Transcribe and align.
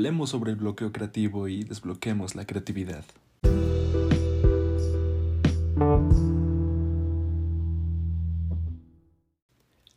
Hablemos 0.00 0.30
sobre 0.30 0.52
el 0.52 0.56
bloqueo 0.56 0.92
creativo 0.92 1.46
y 1.46 1.62
desbloqueemos 1.62 2.34
la 2.34 2.46
creatividad. 2.46 3.04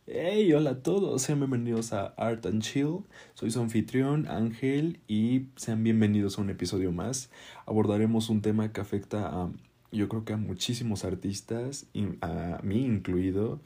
Hey, 0.05 0.51
hola 0.51 0.71
a 0.71 0.83
todos, 0.83 1.21
sean 1.21 1.39
bienvenidos 1.39 1.93
a 1.93 2.07
Art 2.17 2.45
and 2.47 2.61
Chill. 2.61 3.05
Soy 3.35 3.49
su 3.51 3.61
anfitrión 3.61 4.27
Ángel 4.27 4.99
y 5.07 5.45
sean 5.55 5.85
bienvenidos 5.85 6.37
a 6.37 6.41
un 6.41 6.49
episodio 6.49 6.91
más. 6.91 7.29
Abordaremos 7.65 8.27
un 8.27 8.41
tema 8.41 8.73
que 8.73 8.81
afecta 8.81 9.29
a, 9.29 9.51
yo 9.93 10.09
creo 10.09 10.25
que 10.25 10.33
a 10.33 10.37
muchísimos 10.37 11.05
artistas, 11.05 11.85
a 12.19 12.59
mí 12.61 12.83
incluido, 12.83 13.61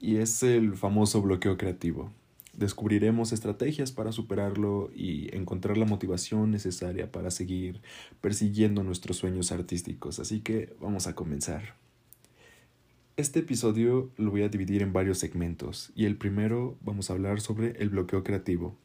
y 0.00 0.16
es 0.16 0.42
el 0.42 0.74
famoso 0.74 1.20
bloqueo 1.20 1.58
creativo. 1.58 2.10
Descubriremos 2.56 3.32
estrategias 3.32 3.90
para 3.90 4.12
superarlo 4.12 4.90
y 4.94 5.34
encontrar 5.34 5.76
la 5.76 5.86
motivación 5.86 6.50
necesaria 6.50 7.10
para 7.10 7.30
seguir 7.30 7.80
persiguiendo 8.20 8.84
nuestros 8.84 9.16
sueños 9.16 9.50
artísticos. 9.50 10.20
Así 10.20 10.40
que 10.40 10.74
vamos 10.80 11.06
a 11.06 11.14
comenzar. 11.14 11.74
Este 13.16 13.40
episodio 13.40 14.10
lo 14.16 14.30
voy 14.30 14.42
a 14.42 14.48
dividir 14.48 14.82
en 14.82 14.92
varios 14.92 15.18
segmentos 15.18 15.92
y 15.94 16.04
el 16.04 16.16
primero 16.16 16.76
vamos 16.80 17.10
a 17.10 17.12
hablar 17.12 17.40
sobre 17.40 17.70
el 17.82 17.90
bloqueo 17.90 18.24
creativo. 18.24 18.76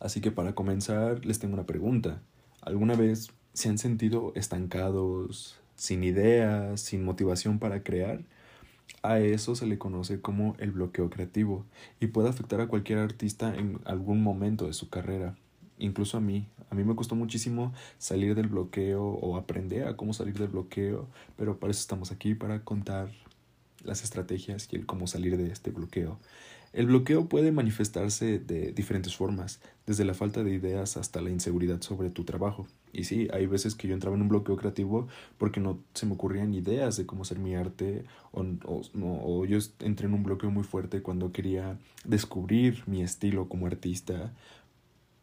Así 0.00 0.20
que 0.20 0.30
para 0.30 0.54
comenzar 0.54 1.24
les 1.24 1.38
tengo 1.38 1.54
una 1.54 1.66
pregunta. 1.66 2.22
¿Alguna 2.60 2.94
vez 2.94 3.30
se 3.52 3.68
han 3.68 3.78
sentido 3.78 4.32
estancados, 4.34 5.60
sin 5.76 6.04
ideas, 6.04 6.80
sin 6.80 7.04
motivación 7.04 7.58
para 7.58 7.82
crear? 7.82 8.24
A 9.02 9.18
eso 9.18 9.54
se 9.54 9.66
le 9.66 9.78
conoce 9.78 10.20
como 10.20 10.56
el 10.58 10.72
bloqueo 10.72 11.08
creativo 11.08 11.64
y 12.00 12.08
puede 12.08 12.28
afectar 12.28 12.60
a 12.60 12.68
cualquier 12.68 12.98
artista 12.98 13.54
en 13.54 13.80
algún 13.84 14.22
momento 14.22 14.66
de 14.66 14.74
su 14.74 14.90
carrera, 14.90 15.36
incluso 15.78 16.16
a 16.16 16.20
mí. 16.20 16.46
A 16.70 16.74
mí 16.74 16.84
me 16.84 16.94
costó 16.94 17.14
muchísimo 17.14 17.72
salir 17.98 18.34
del 18.34 18.48
bloqueo 18.48 19.02
o 19.02 19.36
aprender 19.36 19.88
a 19.88 19.96
cómo 19.96 20.12
salir 20.12 20.38
del 20.38 20.48
bloqueo, 20.48 21.08
pero 21.36 21.58
para 21.58 21.70
eso 21.70 21.80
estamos 21.80 22.12
aquí, 22.12 22.34
para 22.34 22.62
contar 22.62 23.10
las 23.82 24.04
estrategias 24.04 24.68
y 24.70 24.80
cómo 24.80 25.06
salir 25.06 25.36
de 25.36 25.50
este 25.50 25.70
bloqueo. 25.70 26.18
El 26.72 26.86
bloqueo 26.86 27.28
puede 27.28 27.50
manifestarse 27.50 28.38
de 28.38 28.72
diferentes 28.72 29.16
formas, 29.16 29.60
desde 29.86 30.04
la 30.04 30.14
falta 30.14 30.44
de 30.44 30.52
ideas 30.52 30.96
hasta 30.96 31.20
la 31.20 31.30
inseguridad 31.30 31.80
sobre 31.80 32.10
tu 32.10 32.24
trabajo. 32.24 32.68
Y 32.92 33.04
sí, 33.04 33.28
hay 33.32 33.46
veces 33.46 33.74
que 33.74 33.86
yo 33.88 33.94
entraba 33.94 34.16
en 34.16 34.22
un 34.22 34.28
bloqueo 34.28 34.56
creativo 34.56 35.06
porque 35.38 35.60
no 35.60 35.78
se 35.94 36.06
me 36.06 36.14
ocurrían 36.14 36.54
ideas 36.54 36.96
de 36.96 37.06
cómo 37.06 37.22
hacer 37.22 37.38
mi 37.38 37.54
arte 37.54 38.04
o, 38.32 38.44
o, 39.00 39.44
yo 39.44 39.58
entré 39.80 40.06
en 40.06 40.14
un 40.14 40.24
bloqueo 40.24 40.50
muy 40.50 40.64
fuerte 40.64 41.02
cuando 41.02 41.32
quería 41.32 41.78
descubrir 42.04 42.82
mi 42.86 43.02
estilo 43.02 43.48
como 43.48 43.66
artista 43.66 44.32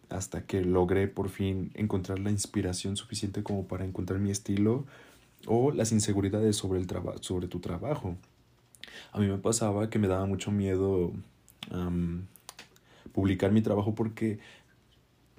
hasta 0.10 0.46
que 0.46 0.62
logré 0.62 1.08
por 1.08 1.30
fin 1.30 1.72
encontrar 1.74 2.20
la 2.20 2.32
inspiración 2.32 2.96
suficiente 2.96 3.44
como 3.44 3.68
para 3.68 3.84
encontrar 3.84 4.20
mi 4.20 4.32
estilo 4.32 4.86
o 5.46 5.72
las 5.72 5.92
inseguridades 5.92 6.56
sobre, 6.56 6.80
el 6.80 6.88
sobre 7.22 7.48
tu 7.48 7.60
trabajo. 7.60 8.16
A 9.12 9.20
mí 9.20 9.28
me 9.28 9.38
pasaba 9.38 9.90
que 9.90 10.00
me 10.00 10.08
daba 10.08 10.26
mucho 10.26 10.52
miedo 10.52 11.12
publicar 13.12 13.52
mi 13.52 13.62
trabajo 13.62 13.94
porque 13.94 14.40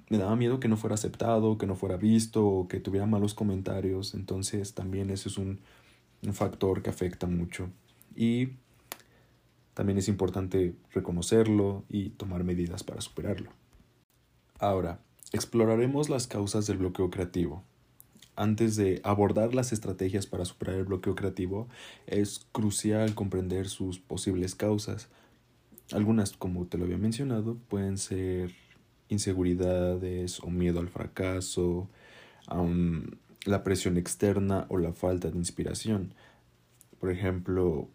me 0.09 0.17
daba 0.17 0.35
miedo 0.35 0.59
que 0.59 0.67
no 0.67 0.77
fuera 0.77 0.95
aceptado, 0.95 1.57
que 1.57 1.67
no 1.67 1.75
fuera 1.75 1.97
visto 1.97 2.45
o 2.45 2.67
que 2.67 2.79
tuviera 2.79 3.05
malos 3.05 3.33
comentarios. 3.33 4.13
Entonces 4.13 4.73
también 4.73 5.09
ese 5.09 5.29
es 5.29 5.37
un, 5.37 5.59
un 6.23 6.33
factor 6.33 6.81
que 6.81 6.89
afecta 6.89 7.27
mucho. 7.27 7.69
Y 8.15 8.49
también 9.73 9.97
es 9.97 10.07
importante 10.07 10.75
reconocerlo 10.91 11.83
y 11.89 12.09
tomar 12.09 12.43
medidas 12.43 12.83
para 12.83 13.01
superarlo. 13.01 13.51
Ahora, 14.59 14.99
exploraremos 15.31 16.09
las 16.09 16.27
causas 16.27 16.67
del 16.67 16.79
bloqueo 16.79 17.09
creativo. 17.09 17.63
Antes 18.35 18.75
de 18.75 19.01
abordar 19.03 19.53
las 19.53 19.71
estrategias 19.71 20.25
para 20.25 20.45
superar 20.45 20.75
el 20.75 20.85
bloqueo 20.85 21.15
creativo, 21.15 21.67
es 22.07 22.47
crucial 22.51 23.13
comprender 23.13 23.67
sus 23.67 23.99
posibles 23.99 24.55
causas, 24.55 25.09
algunas, 25.91 26.33
como 26.33 26.65
te 26.67 26.77
lo 26.77 26.85
había 26.85 26.97
mencionado, 26.97 27.57
pueden 27.67 27.97
ser 27.97 28.51
inseguridades 29.09 30.39
o 30.39 30.49
miedo 30.49 30.79
al 30.79 30.89
fracaso, 30.89 31.89
la 33.45 33.63
presión 33.63 33.97
externa 33.97 34.65
o 34.69 34.77
la 34.77 34.93
falta 34.93 35.29
de 35.29 35.37
inspiración. 35.37 36.13
Por 36.99 37.11
ejemplo, 37.11 37.89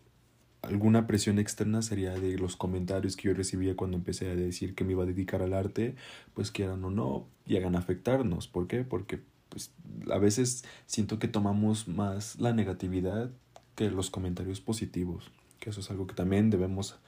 alguna 0.63 1.07
presión 1.07 1.39
externa 1.39 1.83
sería 1.83 2.15
de 2.15 2.39
los 2.39 2.57
comentarios 2.57 3.17
que 3.17 3.29
yo 3.29 3.35
recibía 3.35 3.77
cuando 3.77 3.97
empecé 3.97 4.31
a 4.31 4.37
decir 4.37 4.75
que 4.75 4.85
me 4.85 4.93
iba 4.93 5.05
a 5.05 5.07
dedicar 5.07 5.43
al 5.43 5.55
arte, 5.55 5.95
pues 6.35 6.51
quieran 6.51 6.85
o 6.85 6.91
no, 6.91 7.27
llegan 7.47 7.77
a 7.77 7.79
afectarnos. 7.79 8.49
¿Por 8.49 8.67
qué? 8.67 8.85
Porque 8.85 9.21
pues, 9.49 9.73
a 10.11 10.19
veces 10.19 10.65
siento 10.87 11.19
que 11.19 11.29
tomamos 11.29 11.89
más 11.89 12.41
la 12.41 12.53
negatividad 12.53 13.31
que 13.75 13.91
los 13.91 14.11
comentarios 14.11 14.61
positivos, 14.61 15.31
que 15.61 15.71
eso 15.71 15.81
es 15.81 15.91
algo 15.91 16.07
que 16.07 16.15
también 16.15 16.51
debemos 16.51 16.99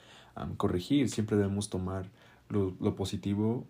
corregir. 0.57 1.09
Siempre 1.09 1.37
debemos 1.37 1.71
tomar 1.71 2.11
lo, 2.49 2.77
lo, 2.81 2.95
positivo 2.95 3.67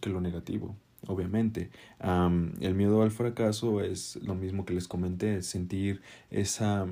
que 0.00 0.10
lo 0.10 0.20
negativo, 0.20 0.76
obviamente. 1.06 1.70
el 2.60 2.74
miedo 2.74 3.02
al 3.02 3.10
fracaso 3.10 3.80
es 3.80 4.16
lo 4.16 4.34
mismo 4.34 4.64
que 4.64 4.74
les 4.74 4.88
comenté, 4.88 5.42
sentir 5.42 6.02
esa 6.30 6.86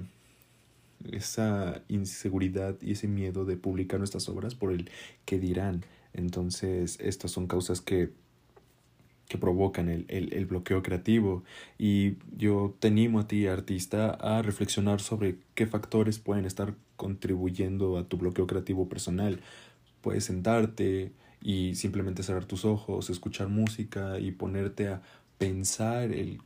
esa 1.13 1.83
inseguridad 1.89 2.77
y 2.83 2.93
ese 2.93 3.09
miedo 3.09 3.47
de 3.47 3.57
publicar 3.57 3.99
nuestras 3.99 4.29
obras 4.29 4.55
por 4.55 4.71
el 4.71 4.91
que 5.25 5.39
dirán. 5.39 5.85
Entonces, 6.13 6.99
estas 7.01 7.31
son 7.31 7.47
causas 7.47 7.81
que 7.81 8.11
que 9.31 9.39
provocan 9.39 9.89
el, 9.89 10.07
el, 10.09 10.35
el, 10.35 10.45
bloqueo 10.45 10.83
creativo. 10.83 11.45
Y 11.79 12.17
yo 12.37 12.75
te 12.81 12.89
animo 12.89 13.21
a 13.21 13.29
ti, 13.29 13.47
artista, 13.47 14.11
a 14.11 14.43
reflexionar 14.43 15.01
sobre 15.01 15.37
qué 15.55 15.69
factores 15.69 16.19
pueden 16.19 16.45
estar 16.45 16.75
contribuyendo 16.97 17.97
a 17.97 18.09
tu 18.09 18.17
bloqueo 18.17 18.49
creativo 18.49 18.89
personal. 18.89 19.41
Puedes 20.01 20.25
sentarte 20.25 21.13
y 21.43 21.75
simplemente 21.75 22.23
cerrar 22.23 22.45
tus 22.45 22.65
ojos, 22.65 23.11
escuchar 23.11 23.49
música 23.49 24.19
y 24.19 24.31
ponerte 24.33 24.89
a 24.89 25.03
pensar 25.39 26.13
el 26.13 26.41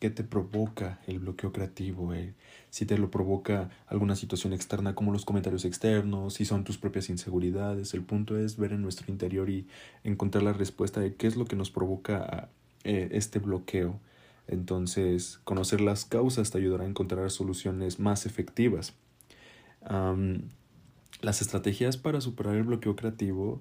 qué 0.00 0.08
te 0.08 0.24
provoca 0.24 0.98
el 1.06 1.18
bloqueo 1.18 1.52
creativo, 1.52 2.14
eh? 2.14 2.32
si 2.70 2.86
te 2.86 2.96
lo 2.96 3.10
provoca 3.10 3.68
alguna 3.86 4.16
situación 4.16 4.54
externa 4.54 4.94
como 4.94 5.12
los 5.12 5.26
comentarios 5.26 5.66
externos, 5.66 6.34
si 6.34 6.46
son 6.46 6.64
tus 6.64 6.78
propias 6.78 7.10
inseguridades. 7.10 7.92
El 7.92 8.02
punto 8.02 8.38
es 8.38 8.56
ver 8.56 8.72
en 8.72 8.80
nuestro 8.80 9.12
interior 9.12 9.50
y 9.50 9.66
encontrar 10.02 10.42
la 10.42 10.54
respuesta 10.54 11.00
de 11.00 11.14
qué 11.14 11.26
es 11.26 11.36
lo 11.36 11.44
que 11.44 11.54
nos 11.54 11.70
provoca 11.70 12.48
eh, 12.82 13.10
este 13.12 13.40
bloqueo. 13.40 14.00
Entonces, 14.48 15.38
conocer 15.44 15.82
las 15.82 16.06
causas 16.06 16.50
te 16.50 16.58
ayudará 16.58 16.84
a 16.84 16.88
encontrar 16.88 17.30
soluciones 17.30 18.00
más 18.00 18.26
efectivas. 18.26 18.94
las 21.20 21.42
estrategias 21.42 21.98
para 21.98 22.22
superar 22.22 22.56
el 22.56 22.62
bloqueo 22.62 22.96
creativo, 22.96 23.60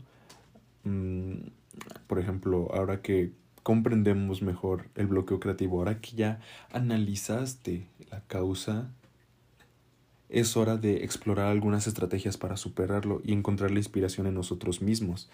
por 2.08 2.20
ejemplo, 2.20 2.70
ahora 2.74 3.02
que 3.02 3.32
comprendemos 3.64 4.42
mejor 4.42 4.90
el 4.96 5.08
bloqueo 5.08 5.40
creativo. 5.40 5.80
Ahora 5.80 6.02
que 6.02 6.16
ya 6.16 6.40
analizaste 6.72 7.88
la 8.10 8.22
causa, 8.22 8.90
es 10.30 10.56
hora 10.58 10.78
de 10.78 11.04
explorar 11.04 11.48
algunas 11.48 11.88
estrategias 11.88 12.38
para 12.38 12.58
superarlo 12.58 13.22
y 13.24 13.34
encontrar 13.34 13.72
la 13.72 13.80
inspiración 13.80 14.28
en 14.28 14.36
nosotros 14.36 14.82
mismos. 14.82 15.30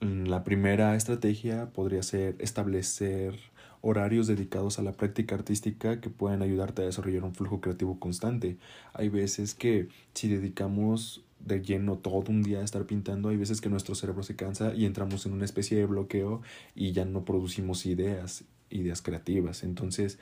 Mm, 0.00 0.26
la 0.26 0.44
primera 0.44 0.94
estrategia 0.96 1.70
podría 1.70 2.02
ser 2.02 2.36
establecer 2.38 3.38
horarios 3.80 4.26
dedicados 4.26 4.78
a 4.78 4.82
la 4.82 4.92
práctica 4.92 5.34
artística 5.34 6.00
que 6.00 6.08
pueden 6.08 6.42
ayudarte 6.42 6.82
a 6.82 6.86
desarrollar 6.86 7.24
un 7.24 7.34
flujo 7.34 7.60
creativo 7.60 7.98
constante. 7.98 8.56
Hay 8.92 9.08
veces 9.08 9.54
que 9.54 9.88
si 10.14 10.28
dedicamos 10.28 11.22
de 11.44 11.60
lleno 11.60 11.98
todo 11.98 12.30
un 12.30 12.42
día 12.42 12.62
estar 12.62 12.84
pintando, 12.86 13.28
hay 13.28 13.36
veces 13.36 13.60
que 13.60 13.68
nuestro 13.68 13.94
cerebro 13.94 14.22
se 14.22 14.36
cansa 14.36 14.74
y 14.74 14.84
entramos 14.84 15.26
en 15.26 15.32
una 15.32 15.44
especie 15.44 15.78
de 15.78 15.86
bloqueo 15.86 16.42
y 16.74 16.92
ya 16.92 17.04
no 17.04 17.24
producimos 17.24 17.86
ideas, 17.86 18.44
ideas 18.70 19.02
creativas. 19.02 19.62
Entonces, 19.62 20.18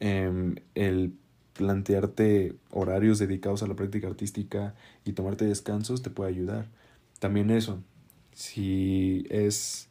em, 0.00 0.56
el 0.74 1.14
plantearte 1.54 2.54
horarios 2.70 3.18
dedicados 3.18 3.62
a 3.62 3.66
la 3.66 3.74
práctica 3.74 4.06
artística 4.06 4.74
y 5.04 5.12
tomarte 5.12 5.44
descansos 5.44 6.02
te 6.02 6.10
puede 6.10 6.30
ayudar. 6.30 6.68
También 7.18 7.50
eso, 7.50 7.82
si 8.32 9.26
es 9.28 9.88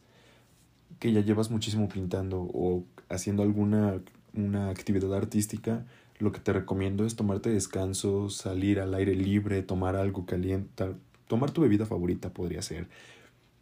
que 0.98 1.12
ya 1.12 1.20
llevas 1.20 1.50
muchísimo 1.50 1.88
pintando 1.88 2.40
o 2.52 2.84
haciendo 3.08 3.42
alguna 3.42 4.00
una 4.34 4.70
actividad 4.70 5.14
artística, 5.14 5.84
lo 6.18 6.32
que 6.32 6.40
te 6.40 6.52
recomiendo 6.52 7.04
es 7.04 7.16
tomarte 7.16 7.50
descanso, 7.50 8.30
salir 8.30 8.80
al 8.80 8.94
aire 8.94 9.14
libre, 9.14 9.62
tomar 9.62 9.96
algo 9.96 10.26
caliente, 10.26 10.94
tomar 11.26 11.50
tu 11.50 11.62
bebida 11.62 11.86
favorita 11.86 12.32
podría 12.32 12.62
ser. 12.62 12.88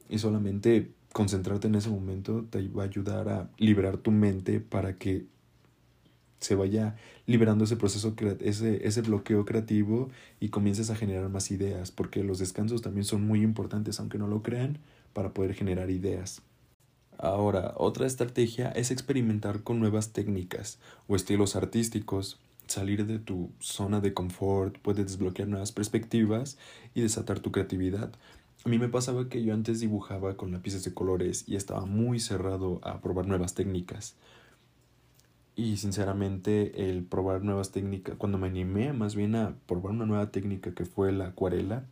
Y 0.08 0.18
solamente 0.18 0.90
concentrarte 1.12 1.68
en 1.68 1.74
ese 1.74 1.90
momento 1.90 2.44
te 2.50 2.66
va 2.68 2.82
a 2.84 2.86
ayudar 2.86 3.28
a 3.28 3.50
liberar 3.58 3.96
tu 3.98 4.10
mente 4.10 4.60
para 4.60 4.96
que 4.96 5.26
se 6.40 6.54
vaya 6.54 6.96
liberando 7.26 7.64
ese 7.64 7.76
proceso, 7.76 8.14
ese, 8.40 8.86
ese 8.86 9.02
bloqueo 9.02 9.44
creativo 9.44 10.08
y 10.40 10.48
comiences 10.48 10.90
a 10.90 10.96
generar 10.96 11.28
más 11.28 11.50
ideas, 11.50 11.90
porque 11.90 12.24
los 12.24 12.38
descansos 12.38 12.82
también 12.82 13.04
son 13.04 13.26
muy 13.26 13.42
importantes, 13.42 14.00
aunque 14.00 14.18
no 14.18 14.26
lo 14.26 14.42
crean, 14.42 14.78
para 15.12 15.34
poder 15.34 15.54
generar 15.54 15.90
ideas. 15.90 16.42
Ahora, 17.22 17.74
otra 17.76 18.06
estrategia 18.06 18.70
es 18.70 18.90
experimentar 18.90 19.62
con 19.62 19.78
nuevas 19.78 20.14
técnicas 20.14 20.78
o 21.06 21.16
estilos 21.16 21.54
artísticos. 21.54 22.40
Salir 22.66 23.04
de 23.04 23.18
tu 23.18 23.50
zona 23.58 24.00
de 24.00 24.14
confort 24.14 24.78
puede 24.78 25.04
desbloquear 25.04 25.46
nuevas 25.46 25.70
perspectivas 25.70 26.56
y 26.94 27.02
desatar 27.02 27.40
tu 27.40 27.52
creatividad. 27.52 28.10
A 28.64 28.70
mí 28.70 28.78
me 28.78 28.88
pasaba 28.88 29.28
que 29.28 29.44
yo 29.44 29.52
antes 29.52 29.80
dibujaba 29.80 30.38
con 30.38 30.50
lápices 30.50 30.82
de 30.82 30.94
colores 30.94 31.44
y 31.46 31.56
estaba 31.56 31.84
muy 31.84 32.20
cerrado 32.20 32.80
a 32.82 33.02
probar 33.02 33.26
nuevas 33.26 33.52
técnicas. 33.52 34.14
Y 35.56 35.76
sinceramente 35.76 36.88
el 36.88 37.04
probar 37.04 37.44
nuevas 37.44 37.70
técnicas, 37.70 38.16
cuando 38.16 38.38
me 38.38 38.46
animé 38.46 38.94
más 38.94 39.14
bien 39.14 39.34
a 39.34 39.56
probar 39.66 39.92
una 39.92 40.06
nueva 40.06 40.30
técnica 40.30 40.72
que 40.72 40.86
fue 40.86 41.12
la 41.12 41.26
acuarela, 41.26 41.84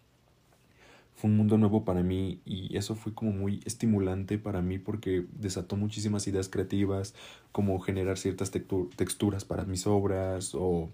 fue 1.18 1.30
un 1.30 1.36
mundo 1.36 1.58
nuevo 1.58 1.84
para 1.84 2.04
mí 2.04 2.40
y 2.44 2.76
eso 2.76 2.94
fue 2.94 3.12
como 3.12 3.32
muy 3.32 3.60
estimulante 3.64 4.38
para 4.38 4.62
mí 4.62 4.78
porque 4.78 5.26
desató 5.32 5.76
muchísimas 5.76 6.28
ideas 6.28 6.48
creativas, 6.48 7.12
como 7.50 7.80
generar 7.80 8.18
ciertas 8.18 8.52
texturas 8.52 9.44
para 9.44 9.64
mis 9.64 9.88
obras 9.88 10.54
o, 10.54 10.92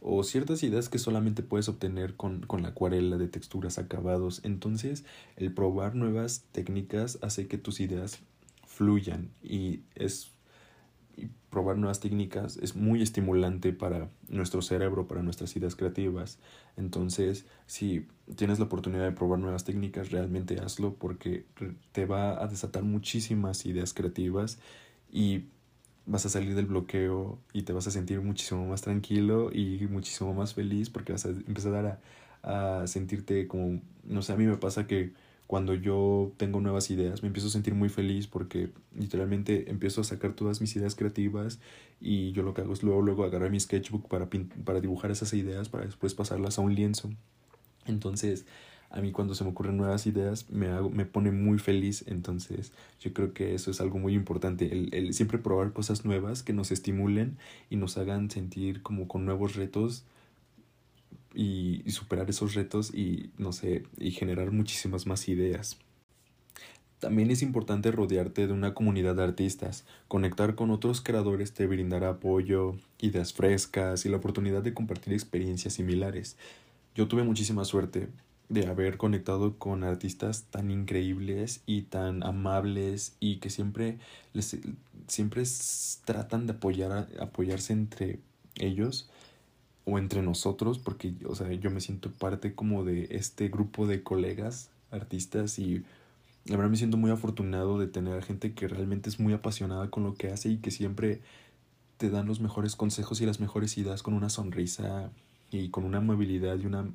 o, 0.00 0.24
ciertas 0.24 0.64
ideas 0.64 0.88
que 0.88 0.98
solamente 0.98 1.44
puedes 1.44 1.68
obtener 1.68 2.16
con, 2.16 2.40
con 2.40 2.62
la 2.62 2.70
acuarela 2.70 3.18
de 3.18 3.28
texturas 3.28 3.78
acabados. 3.78 4.40
Entonces 4.42 5.04
el 5.36 5.54
probar 5.54 5.94
nuevas 5.94 6.44
técnicas 6.50 7.20
hace 7.22 7.46
que 7.46 7.56
tus 7.56 7.78
ideas 7.78 8.18
fluyan 8.66 9.30
y 9.44 9.82
es 9.94 10.32
probar 11.52 11.76
nuevas 11.76 12.00
técnicas 12.00 12.56
es 12.56 12.74
muy 12.74 13.02
estimulante 13.02 13.74
para 13.74 14.08
nuestro 14.28 14.62
cerebro, 14.62 15.06
para 15.06 15.22
nuestras 15.22 15.54
ideas 15.54 15.76
creativas. 15.76 16.38
Entonces, 16.78 17.44
si 17.66 18.08
tienes 18.36 18.58
la 18.58 18.64
oportunidad 18.64 19.04
de 19.04 19.12
probar 19.12 19.38
nuevas 19.38 19.64
técnicas, 19.64 20.10
realmente 20.10 20.58
hazlo 20.60 20.94
porque 20.94 21.44
te 21.92 22.06
va 22.06 22.42
a 22.42 22.46
desatar 22.48 22.84
muchísimas 22.84 23.66
ideas 23.66 23.92
creativas 23.92 24.58
y 25.10 25.44
vas 26.06 26.24
a 26.24 26.30
salir 26.30 26.54
del 26.54 26.66
bloqueo 26.66 27.38
y 27.52 27.62
te 27.62 27.74
vas 27.74 27.86
a 27.86 27.90
sentir 27.90 28.22
muchísimo 28.22 28.66
más 28.66 28.80
tranquilo 28.80 29.52
y 29.52 29.86
muchísimo 29.90 30.32
más 30.32 30.54
feliz 30.54 30.88
porque 30.88 31.12
vas 31.12 31.26
a 31.26 31.28
empezar 31.28 32.00
a, 32.42 32.80
a 32.80 32.86
sentirte 32.86 33.46
como, 33.46 33.82
no 34.04 34.22
sé, 34.22 34.32
a 34.32 34.36
mí 34.36 34.46
me 34.46 34.56
pasa 34.56 34.86
que 34.86 35.12
cuando 35.52 35.74
yo 35.74 36.32
tengo 36.38 36.62
nuevas 36.62 36.90
ideas, 36.90 37.22
me 37.22 37.26
empiezo 37.26 37.48
a 37.48 37.50
sentir 37.50 37.74
muy 37.74 37.90
feliz 37.90 38.26
porque 38.26 38.70
literalmente 38.94 39.70
empiezo 39.70 40.00
a 40.00 40.04
sacar 40.04 40.32
todas 40.32 40.62
mis 40.62 40.74
ideas 40.76 40.94
creativas 40.94 41.60
y 42.00 42.32
yo 42.32 42.42
lo 42.42 42.54
que 42.54 42.62
hago 42.62 42.72
es 42.72 42.82
luego, 42.82 43.02
luego 43.02 43.22
agarrar 43.22 43.50
mi 43.50 43.60
sketchbook 43.60 44.08
para, 44.08 44.30
para 44.64 44.80
dibujar 44.80 45.10
esas 45.10 45.34
ideas 45.34 45.68
para 45.68 45.84
después 45.84 46.14
pasarlas 46.14 46.56
a 46.58 46.62
un 46.62 46.74
lienzo. 46.74 47.10
Entonces, 47.84 48.46
a 48.88 49.02
mí 49.02 49.12
cuando 49.12 49.34
se 49.34 49.44
me 49.44 49.50
ocurren 49.50 49.76
nuevas 49.76 50.06
ideas 50.06 50.48
me, 50.48 50.68
hago, 50.68 50.88
me 50.88 51.04
pone 51.04 51.32
muy 51.32 51.58
feliz, 51.58 52.02
entonces 52.08 52.72
yo 52.98 53.12
creo 53.12 53.34
que 53.34 53.54
eso 53.54 53.70
es 53.70 53.82
algo 53.82 53.98
muy 53.98 54.14
importante, 54.14 54.72
el, 54.72 54.88
el 54.94 55.12
siempre 55.12 55.36
probar 55.36 55.74
cosas 55.74 56.06
nuevas 56.06 56.42
que 56.42 56.54
nos 56.54 56.70
estimulen 56.70 57.36
y 57.68 57.76
nos 57.76 57.98
hagan 57.98 58.30
sentir 58.30 58.80
como 58.80 59.06
con 59.06 59.26
nuevos 59.26 59.54
retos 59.54 60.06
y, 61.34 61.82
superar 61.90 62.30
esos 62.30 62.54
retos 62.54 62.94
y, 62.94 63.30
no 63.38 63.52
sé, 63.52 63.84
y 63.98 64.12
generar 64.12 64.50
muchísimas 64.50 65.06
más 65.06 65.28
ideas. 65.28 65.78
También 66.98 67.30
es 67.30 67.42
importante 67.42 67.90
rodearte 67.90 68.46
de 68.46 68.52
una 68.52 68.74
comunidad 68.74 69.16
de 69.16 69.24
artistas. 69.24 69.84
Conectar 70.06 70.54
con 70.54 70.70
otros 70.70 71.00
creadores 71.00 71.52
te 71.52 71.66
brindará 71.66 72.10
apoyo, 72.10 72.76
ideas 73.00 73.32
frescas 73.32 74.06
y 74.06 74.08
la 74.08 74.18
oportunidad 74.18 74.62
de 74.62 74.72
compartir 74.72 75.12
experiencias 75.12 75.74
similares. 75.74 76.36
Yo 76.94 77.08
tuve 77.08 77.24
muchísima 77.24 77.64
suerte 77.64 78.08
de 78.48 78.66
haber 78.66 78.98
conectado 78.98 79.58
con 79.58 79.82
artistas 79.82 80.44
tan 80.50 80.70
increíbles 80.70 81.62
y 81.66 81.82
tan 81.82 82.22
amables 82.22 83.16
y 83.18 83.36
que 83.36 83.50
siempre 83.50 83.98
les 84.34 84.58
siempre 85.08 85.42
tratan 86.04 86.46
de 86.46 86.52
apoyar 86.52 87.08
apoyarse 87.18 87.72
entre 87.72 88.20
ellos 88.56 89.08
o 89.84 89.98
entre 89.98 90.22
nosotros, 90.22 90.78
porque, 90.78 91.14
o 91.26 91.34
sea, 91.34 91.52
yo 91.52 91.70
me 91.70 91.80
siento 91.80 92.10
parte 92.10 92.54
como 92.54 92.84
de 92.84 93.08
este 93.10 93.48
grupo 93.48 93.86
de 93.86 94.02
colegas 94.02 94.70
artistas 94.90 95.58
y 95.58 95.82
la 96.44 96.56
verdad 96.56 96.70
me 96.70 96.76
siento 96.76 96.96
muy 96.96 97.10
afortunado 97.10 97.78
de 97.78 97.86
tener 97.86 98.18
a 98.18 98.22
gente 98.22 98.52
que 98.52 98.68
realmente 98.68 99.08
es 99.08 99.20
muy 99.20 99.32
apasionada 99.32 99.90
con 99.90 100.02
lo 100.04 100.14
que 100.14 100.28
hace 100.30 100.50
y 100.50 100.56
que 100.58 100.70
siempre 100.70 101.20
te 101.96 102.10
dan 102.10 102.26
los 102.26 102.40
mejores 102.40 102.74
consejos 102.76 103.20
y 103.20 103.26
las 103.26 103.40
mejores 103.40 103.78
ideas 103.78 104.02
con 104.02 104.14
una 104.14 104.28
sonrisa 104.28 105.10
y 105.50 105.68
con 105.68 105.84
una 105.84 105.98
amabilidad 105.98 106.58
y 106.58 106.66
una, 106.66 106.90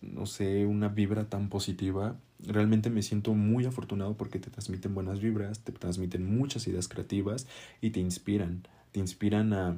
no 0.00 0.26
sé, 0.26 0.64
una 0.66 0.88
vibra 0.88 1.28
tan 1.28 1.48
positiva. 1.48 2.16
Realmente 2.40 2.88
me 2.88 3.02
siento 3.02 3.34
muy 3.34 3.66
afortunado 3.66 4.16
porque 4.16 4.38
te 4.38 4.50
transmiten 4.50 4.94
buenas 4.94 5.20
vibras, 5.20 5.60
te 5.60 5.72
transmiten 5.72 6.36
muchas 6.38 6.66
ideas 6.68 6.88
creativas 6.88 7.46
y 7.80 7.90
te 7.90 8.00
inspiran. 8.00 8.66
Te 8.92 9.00
inspiran 9.00 9.52
a, 9.52 9.76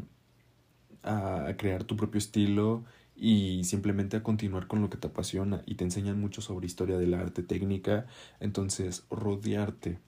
a 1.07 1.57
crear 1.57 1.85
tu 1.85 1.97
propio 1.97 2.19
estilo 2.19 2.85
y 3.17 3.65
simplemente 3.65 4.17
a 4.17 4.23
continuar 4.23 4.67
con 4.67 4.83
lo 4.83 4.91
que 4.91 4.99
te 4.99 5.07
apasiona 5.07 5.63
y 5.67 5.77
te 5.77 5.85
enseñan 5.85 6.21
mucho 6.21 6.43
sobre 6.43 6.67
historia 6.67 6.99
del 6.99 7.15
arte, 7.15 7.43
técnica, 7.43 8.07
entonces 8.41 9.05
rodearte 9.11 9.99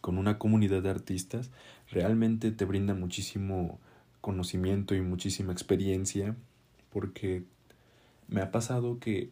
con 0.00 0.18
una 0.18 0.38
comunidad 0.38 0.82
de 0.82 0.90
artistas 0.90 1.50
realmente 1.90 2.50
te 2.50 2.64
brinda 2.64 2.94
muchísimo 2.94 3.80
conocimiento 4.20 4.94
y 4.94 5.00
muchísima 5.00 5.52
experiencia 5.52 6.36
porque 6.90 7.44
me 8.28 8.40
ha 8.40 8.50
pasado 8.50 8.98
que 8.98 9.30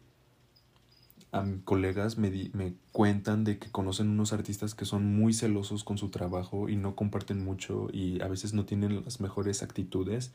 a 1.31 1.41
mis 1.43 1.63
colegas 1.63 2.17
me, 2.17 2.29
me 2.53 2.73
cuentan 2.91 3.43
de 3.43 3.57
que 3.57 3.71
conocen 3.71 4.09
unos 4.09 4.33
artistas 4.33 4.75
que 4.75 4.85
son 4.85 5.15
muy 5.15 5.33
celosos 5.33 5.83
con 5.83 5.97
su 5.97 6.09
trabajo 6.09 6.67
y 6.69 6.75
no 6.75 6.95
comparten 6.95 7.43
mucho 7.43 7.87
y 7.91 8.21
a 8.21 8.27
veces 8.27 8.53
no 8.53 8.65
tienen 8.65 9.03
las 9.03 9.21
mejores 9.21 9.63
actitudes. 9.63 10.31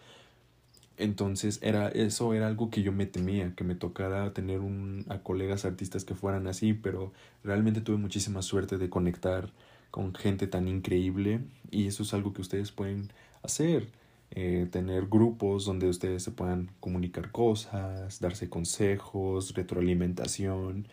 Entonces 0.99 1.59
era 1.63 1.89
eso 1.89 2.33
era 2.33 2.47
algo 2.47 2.71
que 2.71 2.83
yo 2.83 2.93
me 2.93 3.05
temía, 3.05 3.55
que 3.55 3.65
me 3.65 3.75
tocara 3.75 4.33
tener 4.33 4.61
un, 4.61 5.05
a 5.09 5.19
colegas 5.19 5.67
artistas 5.67 6.05
que 6.07 6.15
fueran 6.15 6.47
así, 6.47 6.73
pero 6.73 7.13
realmente 7.45 7.83
tuve 7.83 7.99
muchísima 7.99 8.41
suerte 8.41 8.79
de 8.79 8.89
conectar 8.89 9.53
con 9.91 10.15
gente 10.15 10.47
tan 10.47 10.69
increíble 10.69 11.41
y 11.71 11.87
eso 11.87 12.03
es 12.03 12.15
algo 12.15 12.33
que 12.33 12.41
ustedes 12.41 12.73
pueden 12.73 13.13
hacer 13.43 13.89
eh, 14.31 14.67
tener 14.70 15.06
grupos 15.06 15.64
donde 15.64 15.88
ustedes 15.88 16.23
se 16.23 16.31
puedan 16.31 16.70
comunicar 16.81 17.31
cosas, 17.32 18.20
darse 18.20 18.49
consejos, 18.49 19.55
retroalimentación. 19.55 20.88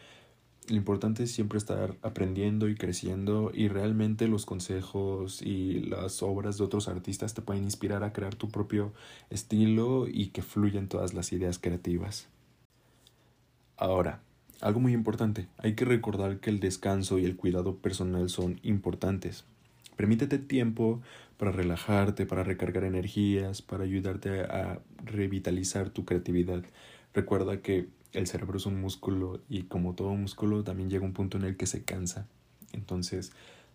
Lo 0.69 0.75
importante 0.75 1.23
es 1.23 1.31
siempre 1.31 1.57
estar 1.57 1.97
aprendiendo 2.01 2.69
y 2.69 2.75
creciendo 2.75 3.51
y 3.53 3.67
realmente 3.67 4.27
los 4.27 4.45
consejos 4.45 5.41
y 5.41 5.81
las 5.81 6.23
obras 6.23 6.57
de 6.57 6.63
otros 6.63 6.87
artistas 6.87 7.33
te 7.33 7.41
pueden 7.41 7.63
inspirar 7.63 8.03
a 8.03 8.13
crear 8.13 8.35
tu 8.35 8.49
propio 8.49 8.93
estilo 9.29 10.07
y 10.07 10.27
que 10.27 10.41
fluyan 10.41 10.87
todas 10.87 11.13
las 11.13 11.33
ideas 11.33 11.59
creativas. 11.59 12.27
Ahora, 13.75 14.21
algo 14.61 14.79
muy 14.79 14.93
importante, 14.93 15.49
hay 15.57 15.75
que 15.75 15.83
recordar 15.83 16.39
que 16.39 16.49
el 16.49 16.61
descanso 16.61 17.19
y 17.19 17.25
el 17.25 17.35
cuidado 17.35 17.75
personal 17.75 18.29
son 18.29 18.61
importantes. 18.63 19.43
Permítete 19.95 20.39
tiempo 20.39 21.01
para 21.37 21.51
relajarte, 21.51 22.25
para 22.25 22.43
recargar 22.43 22.83
energías, 22.83 23.61
para 23.61 23.83
ayudarte 23.83 24.41
a 24.41 24.81
revitalizar 25.03 25.89
tu 25.89 26.05
creatividad. 26.05 26.63
Recuerda 27.13 27.61
que 27.61 27.89
el 28.13 28.27
cerebro 28.27 28.57
es 28.57 28.65
un 28.65 28.79
músculo 28.79 29.41
y 29.49 29.63
como 29.63 29.95
todo 29.95 30.13
músculo 30.15 30.63
también 30.63 30.89
llega 30.89 31.05
un 31.05 31.13
punto 31.13 31.37
en 31.37 31.43
el 31.43 31.57
que 31.57 31.65
se 31.65 31.83
cansa. 31.83 32.27
Entonces, 32.71 33.31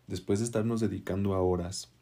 después 0.06 0.38
de 0.38 0.44
estarnos 0.44 0.80
dedicando 0.80 1.34
a 1.34 1.40
horas, 1.40 1.92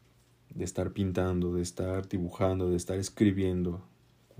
de 0.54 0.64
estar 0.64 0.92
pintando, 0.92 1.54
de 1.54 1.62
estar 1.62 2.08
dibujando, 2.08 2.70
de 2.70 2.76
estar 2.76 2.98
escribiendo, 2.98 3.82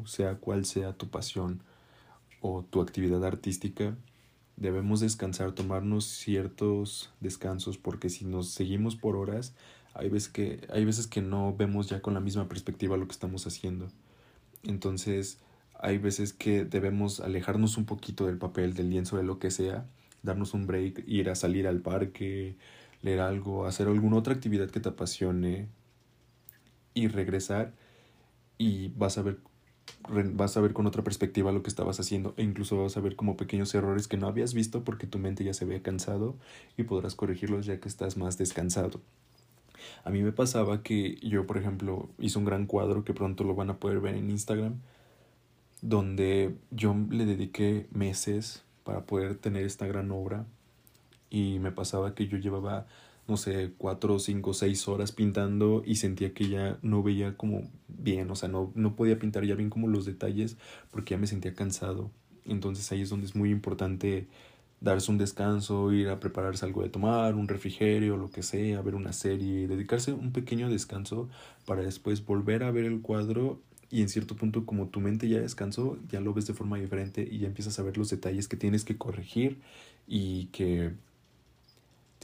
sea 0.05 0.37
cual 0.37 0.65
sea 0.65 0.93
tu 0.93 1.09
pasión 1.09 1.63
o 2.41 2.63
tu 2.63 2.81
actividad 2.81 3.25
artística, 3.25 3.97
debemos 4.57 5.01
descansar, 5.01 5.53
tomarnos 5.53 6.05
ciertos 6.05 7.13
descansos, 7.21 7.79
porque 7.79 8.09
si 8.09 8.25
nos 8.25 8.51
seguimos 8.51 8.97
por 8.97 9.17
horas, 9.17 9.55
hay 9.95 10.09
veces 10.09 10.29
que, 10.29 10.67
hay 10.71 10.85
veces 10.85 11.07
que 11.07 11.23
no 11.23 11.55
vemos 11.57 11.89
ya 11.89 12.01
con 12.01 12.15
la 12.15 12.21
misma 12.21 12.49
perspectiva 12.49 12.97
lo 12.97 13.07
que 13.07 13.13
estamos 13.13 13.47
haciendo. 13.47 13.89
Entonces, 14.63 15.39
hay 15.75 15.99
veces 15.99 16.33
que 16.33 16.65
debemos 16.65 17.21
alejarnos 17.21 17.77
un 17.77 17.85
poquito 17.85 18.27
del 18.27 18.39
papel, 18.39 18.75
del 18.75 18.91
lienzo, 18.91 19.17
de 19.17 19.23
lo 19.23 19.39
que 19.39 19.51
sea, 19.51 19.87
darnos 20.23 20.55
un 20.55 20.67
break, 20.67 21.05
ir 21.07 21.31
a 21.31 21.35
salir 21.35 21.67
al 21.67 21.81
parque, 21.81 22.57
leer 23.03 23.21
algo, 23.21 23.67
hacer 23.67 23.89
alguna 23.89 24.17
otra 24.17 24.35
actividad 24.35 24.71
que 24.71 24.81
te 24.81 24.89
apasione 24.89 25.69
y 26.95 27.09
regresar 27.09 27.75
y 28.59 28.89
vas 28.89 29.19
a 29.19 29.23
ver 29.23 29.39
vas 30.09 30.57
a 30.57 30.61
ver 30.61 30.73
con 30.73 30.87
otra 30.87 31.03
perspectiva 31.03 31.53
lo 31.53 31.63
que 31.63 31.69
estabas 31.69 31.99
haciendo 32.01 32.35
e 32.37 32.43
incluso 32.43 32.81
vas 32.83 32.97
a 32.97 33.01
ver 33.01 33.17
como 33.17 33.37
pequeños 33.37 33.75
errores 33.75 34.09
que 34.09 34.17
no 34.17 34.29
habías 34.29 34.55
visto 34.55 34.85
porque 34.85 35.07
tu 35.07 35.19
mente 35.19 35.45
ya 35.45 35.55
se 35.55 35.65
había 35.65 35.83
cansado 35.83 36.37
y 36.77 36.85
podrás 36.85 37.15
corregirlos 37.15 37.67
ya 37.67 37.81
que 37.81 37.89
estás 37.89 38.17
más 38.17 38.39
descansado. 38.39 39.01
A 40.05 40.11
mí 40.11 40.23
me 40.23 40.33
pasaba 40.33 40.83
que 40.83 41.17
yo, 41.17 41.47
por 41.47 41.59
ejemplo, 41.59 42.09
hice 42.19 42.39
un 42.39 42.45
gran 42.45 42.67
cuadro 42.67 43.05
que 43.05 43.15
pronto 43.15 43.45
lo 43.45 43.55
van 43.55 43.71
a 43.71 43.79
poder 43.79 44.01
ver 44.01 44.15
en 44.15 44.31
Instagram, 44.31 44.81
donde 45.83 46.57
yo 46.71 46.95
le 47.11 47.27
dediqué 47.27 47.87
meses 47.91 48.65
para 48.85 49.05
poder 49.05 49.37
tener 49.37 49.65
esta 49.65 49.87
gran 49.87 50.11
obra 50.11 50.47
y 51.29 51.59
me 51.59 51.73
pasaba 51.73 52.15
que 52.15 52.29
yo 52.29 52.39
llevaba 52.39 52.87
no 53.29 53.37
sé, 53.37 53.73
cuatro, 53.79 54.19
cinco, 54.19 54.55
seis 54.55 54.87
horas 54.89 55.13
pintando 55.13 55.83
y 55.85 55.97
sentía 55.97 56.33
que 56.33 56.49
ya 56.49 56.79
no 56.83 57.03
veía 57.03 57.37
como 57.37 57.71
bien, 57.89 58.31
o 58.31 58.37
sea, 58.37 58.49
no, 58.49 58.73
no 58.75 58.95
podía 58.97 59.19
pintar 59.19 59.45
ya 59.45 59.55
bien 59.55 59.71
como 59.71 59.89
los 59.89 60.07
detalles 60.07 60.57
porque 60.91 61.15
ya 61.15 61.19
me 61.19 61.27
sentía 61.27 61.55
cansado. 61.55 62.11
Entonces 62.45 62.91
ahí 62.93 63.03
es 63.03 63.11
donde 63.11 63.27
es 63.27 63.35
muy 63.35 63.51
importante 63.51 64.29
darse 64.81 65.11
un 65.11 65.19
descanso, 65.19 65.93
ir 65.93 66.09
a 66.09 66.21
prepararse 66.21 66.65
algo 66.65 66.83
de 66.83 66.89
tomar, 66.89 67.35
un 67.35 67.49
refrigerio, 67.49 68.17
lo 68.17 68.31
que 68.31 68.43
sea, 68.43 68.83
ver 68.83 68.95
una 68.95 69.13
serie, 69.13 69.67
dedicarse 69.67 70.13
un 70.13 70.33
pequeño 70.33 70.69
descanso 70.69 71.29
para 71.65 71.83
después 71.83 72.25
volver 72.25 72.63
a 72.63 72.71
ver 72.71 72.85
el 72.85 73.01
cuadro 73.01 73.61
y 73.91 74.03
en 74.03 74.09
cierto 74.09 74.37
punto 74.37 74.67
como 74.67 74.89
tu 74.89 75.01
mente 75.01 75.29
ya 75.29 75.41
descansó, 75.41 75.99
ya 76.09 76.21
lo 76.21 76.35
ves 76.35 76.47
de 76.47 76.55
forma 76.55 76.79
diferente 76.79 77.27
y 77.29 77.39
ya 77.39 77.47
empiezas 77.47 77.79
a 77.79 77.83
ver 77.83 77.97
los 77.97 78.11
detalles 78.11 78.49
que 78.49 78.57
tienes 78.57 78.85
que 78.85 78.99
corregir 78.99 79.61
y 80.07 80.47
que 80.47 80.93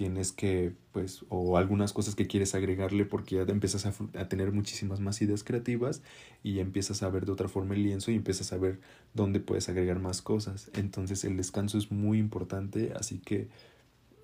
tienes 0.03 0.33
que, 0.33 0.75
pues, 0.91 1.25
o 1.29 1.57
algunas 1.57 1.93
cosas 1.93 2.17
que 2.17 2.27
quieres 2.27 2.57
agregarle 2.57 3.05
porque 3.05 3.37
ya 3.37 3.43
empiezas 3.43 3.87
a, 3.87 4.29
tener 4.29 4.51
muchísimas 4.51 4.99
más 4.99 5.23
ideas 5.23 5.45
creativas 5.45 6.03
y 6.43 6.59
empiezas 6.59 7.05
a 7.05 7.09
ver 7.09 7.25
de 7.25 7.31
otra 7.31 7.47
forma 7.47 7.75
el 7.75 7.85
lienzo 7.85 8.11
y 8.11 8.17
empiezas 8.17 8.53
a 8.53 8.59
ver 8.59 8.81
dónde 9.15 9.39
puedes 9.39 9.69
agregar 9.69 10.01
más 10.01 10.21
cosas. 10.21 10.73
Entonces 10.75 11.23
el 11.23 11.37
descanso 11.37 11.79
es 11.79 11.93
muy 11.93 12.19
importante, 12.19 12.93
así 12.97 13.19
que 13.19 13.47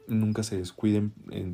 nunca 0.08 0.42
se 0.42 0.56
descuiden, 0.56 1.12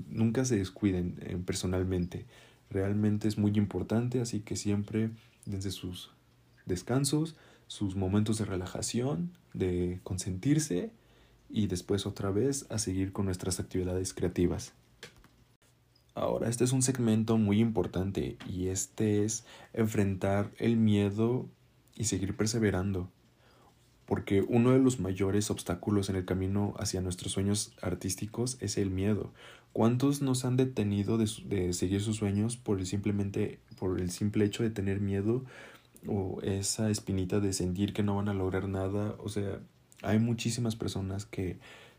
nunca 0.09 0.47
se 0.47 0.57
descuiden 0.57 1.43
personalmente. 1.45 2.25
Realmente 2.71 3.29
es 3.29 3.37
muy 3.37 3.53
importante, 3.57 4.23
así 4.23 4.41
que 4.41 4.57
siempre 4.57 5.11
desde 5.45 5.71
sus 5.71 6.13
descansos, 6.65 7.37
sus 7.67 7.95
momentos 7.95 8.39
de 8.39 8.47
relajación, 8.47 9.33
de 9.53 10.01
consentirse, 10.03 10.93
y 11.49 11.67
después 11.67 12.07
otra 12.07 12.31
vez 12.31 12.67
a 12.71 12.79
seguir 12.79 13.13
con 13.13 13.27
nuestras 13.27 13.61
actividades 13.61 14.15
creativas. 14.15 14.73
Ahora, 16.15 16.49
este 16.49 16.63
es 16.63 16.73
un 16.73 16.83
segmento 16.83 17.39
muy 17.39 17.61
importante 17.61 18.37
y 18.49 18.69
este 18.69 19.25
es 19.25 19.45
enfrentar 19.73 20.53
el 20.59 20.77
miedo 20.77 21.49
y 21.97 22.05
seguir 22.05 22.37
perseverando. 22.37 23.11
Porque 24.07 24.43
uno 24.43 24.71
de 24.71 24.79
los 24.79 25.01
mayores 25.01 25.51
obstáculos 25.51 26.11
en 26.11 26.17
el 26.17 26.25
camino 26.25 26.75
hacia 26.79 27.01
nuestros 27.01 27.33
sueños 27.33 27.73
artísticos 27.81 28.59
es 28.61 28.77
el 28.77 28.91
miedo. 28.91 29.33
¿Cuántos 29.73 30.23
nos 30.23 30.45
han 30.45 30.57
detenido 30.57 31.19
de, 31.19 31.29
de 31.47 31.73
seguir 31.73 32.01
sus 32.01 32.17
sueños 32.17 32.57
por 32.57 32.79
el, 32.79 32.87
simplemente, 32.87 33.59
por 33.77 34.01
el 34.01 34.11
simple 34.11 34.45
hecho 34.45 34.63
de 34.63 34.71
tener 34.71 35.01
miedo 35.01 35.45
o 36.07 36.41
esa 36.43 36.91
espinita 36.91 37.41
de 37.41 37.53
sentir 37.53 37.93
que 37.93 38.05
no 38.05 38.15
van 38.15 38.29
a 38.29 38.35
lograr 38.35 38.69
nada? 38.69 39.17
O 39.19 39.29
sea, 39.29 39.59
hay 40.05 40.19
muchísimas 40.19 40.77
personas 40.77 41.27
que 41.27 41.59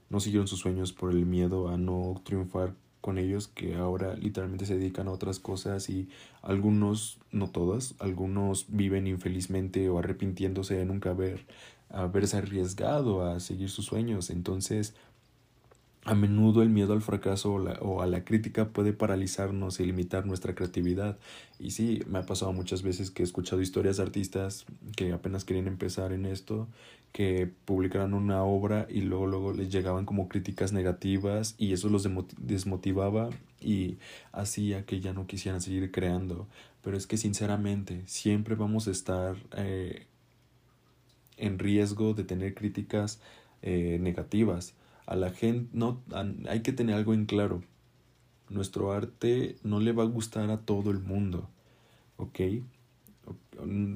no 0.09 0.19
siguieron 0.19 0.47
sus 0.47 0.59
sueños 0.59 0.93
por 0.93 1.11
el 1.11 1.25
miedo 1.25 1.69
a 1.69 1.77
no 1.77 2.21
triunfar 2.23 2.73
con 3.01 3.17
ellos, 3.17 3.47
que 3.47 3.75
ahora 3.75 4.15
literalmente 4.15 4.65
se 4.65 4.77
dedican 4.77 5.07
a 5.07 5.11
otras 5.11 5.39
cosas 5.39 5.89
y 5.89 6.09
algunos, 6.41 7.19
no 7.31 7.49
todas, 7.49 7.95
algunos 7.99 8.65
viven 8.69 9.05
infelizmente 9.05 9.89
o 9.89 9.99
arrepintiéndose 9.99 10.75
de 10.75 10.85
nunca 10.85 11.11
haber 11.11 11.45
haberse 11.89 12.37
arriesgado 12.37 13.25
a 13.25 13.39
seguir 13.39 13.69
sus 13.69 13.85
sueños. 13.85 14.29
Entonces, 14.29 14.95
a 16.05 16.13
menudo 16.13 16.61
el 16.61 16.69
miedo 16.69 16.93
al 16.93 17.01
fracaso 17.01 17.55
o, 17.55 18.01
a 18.01 18.05
la 18.05 18.23
crítica 18.23 18.69
puede 18.69 18.93
paralizarnos 18.93 19.79
y 19.79 19.85
limitar 19.85 20.27
nuestra 20.27 20.53
creatividad. 20.53 21.17
Y 21.59 21.71
sí, 21.71 22.03
me 22.07 22.19
ha 22.19 22.25
pasado 22.27 22.53
muchas 22.53 22.83
veces 22.83 23.09
que 23.09 23.23
he 23.23 23.25
escuchado 23.25 23.59
historias 23.59 23.97
de 23.97 24.03
artistas 24.03 24.65
que 24.95 25.11
apenas 25.13 25.45
querían 25.45 25.65
empezar 25.65 26.13
en 26.13 26.27
esto, 26.27 26.67
que 27.11 27.49
publicaran 27.65 28.13
una 28.13 28.43
obra 28.43 28.85
y 28.87 29.01
luego, 29.01 29.25
luego 29.25 29.53
les 29.53 29.71
llegaban 29.71 30.05
como 30.05 30.29
críticas 30.29 30.73
negativas 30.73 31.55
y 31.57 31.73
eso 31.73 31.89
los 31.89 32.07
desmotivaba 32.37 33.31
y 33.59 33.97
hacía 34.31 34.85
que 34.85 34.99
ya 34.99 35.11
no 35.11 35.25
quisieran 35.25 35.59
seguir 35.59 35.91
creando. 35.91 36.47
Pero 36.83 36.97
es 36.97 37.07
que 37.07 37.17
sinceramente 37.17 38.03
siempre 38.05 38.53
vamos 38.53 38.87
a 38.87 38.91
estar 38.91 39.37
eh, 39.57 40.05
en 41.37 41.57
riesgo 41.57 42.13
de 42.13 42.25
tener 42.25 42.53
críticas 42.53 43.19
eh, 43.63 43.97
negativas 43.99 44.75
a 45.05 45.15
la 45.15 45.31
gente, 45.31 45.69
no, 45.73 46.01
hay 46.49 46.61
que 46.61 46.73
tener 46.73 46.95
algo 46.95 47.13
en 47.13 47.25
claro. 47.25 47.61
Nuestro 48.49 48.91
arte 48.91 49.55
no 49.63 49.79
le 49.79 49.91
va 49.91 50.03
a 50.03 50.07
gustar 50.07 50.49
a 50.51 50.59
todo 50.59 50.91
el 50.91 50.99
mundo, 50.99 51.49
¿ok? 52.17 52.39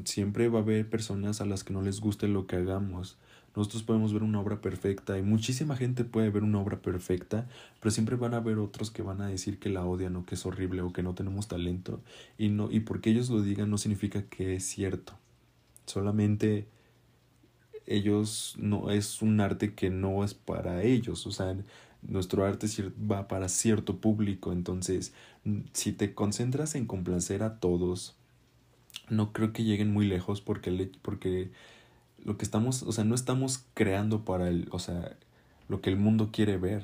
Siempre 0.06 0.50
va 0.50 0.60
a 0.60 0.62
haber 0.64 0.90
personas 0.90 1.42
a 1.42 1.46
las 1.46 1.64
que 1.64 1.74
no 1.74 1.82
les 1.82 2.00
guste 2.00 2.28
lo 2.28 2.48
que 2.48 2.56
hagamos. 2.56 3.18
Nosotros 3.56 3.84
podemos 3.84 4.14
ver 4.14 4.24
una 4.24 4.40
obra 4.40 4.62
perfecta 4.62 5.18
y 5.18 5.22
muchísima 5.22 5.76
gente 5.76 6.04
puede 6.04 6.30
ver 6.30 6.44
una 6.44 6.60
obra 6.60 6.82
perfecta, 6.82 7.48
pero 7.80 7.92
siempre 7.92 8.16
van 8.16 8.34
a 8.34 8.38
haber 8.38 8.58
otros 8.58 8.92
que 8.92 9.02
van 9.02 9.22
a 9.22 9.28
decir 9.28 9.60
que 9.60 9.70
la 9.70 9.86
odian 9.86 10.16
o 10.16 10.26
que 10.26 10.36
es 10.36 10.46
horrible 10.46 10.82
o 10.82 10.94
que 10.94 11.04
no 11.04 11.16
tenemos 11.16 11.48
talento 11.48 12.00
y 12.38 12.50
no 12.50 12.72
y 12.72 12.82
porque 12.82 13.10
ellos 13.10 13.30
lo 13.30 13.42
digan 13.42 13.70
no 13.70 13.78
significa 13.78 14.24
que 14.24 14.56
es 14.56 14.66
cierto. 14.66 15.14
Solamente 15.86 16.68
ellos 17.90 18.56
no 18.58 18.92
es 18.92 19.22
un 19.22 19.42
arte 19.42 19.74
que 19.74 19.90
no 19.90 20.24
es 20.24 20.34
para 20.34 20.84
ellos, 20.84 21.28
o 21.28 21.32
sea, 21.32 21.58
nuestro 22.02 22.46
arte 22.46 22.68
va 23.12 23.28
para 23.28 23.50
cierto 23.50 23.98
público, 23.98 24.54
entonces 24.54 25.14
si 25.74 25.92
te 25.92 26.14
concentras 26.14 26.76
en 26.76 26.86
complacer 26.86 27.44
a 27.44 27.60
todos, 27.60 28.16
no 29.10 29.34
creo 29.34 29.52
que 29.54 29.64
lleguen 29.64 29.92
muy 29.92 30.06
lejos 30.06 30.42
porque, 30.42 30.92
porque 31.02 31.50
lo 32.24 32.38
que 32.38 32.46
estamos, 32.46 32.84
o 32.84 32.92
sea, 32.92 33.04
no 33.04 33.16
estamos 33.16 33.66
creando 33.74 34.24
para 34.24 34.50
el, 34.50 34.68
o 34.72 34.80
sea, 34.80 35.16
lo 35.68 35.82
que 35.82 35.90
el 35.90 35.98
mundo 35.98 36.30
quiere 36.32 36.58
ver. 36.58 36.84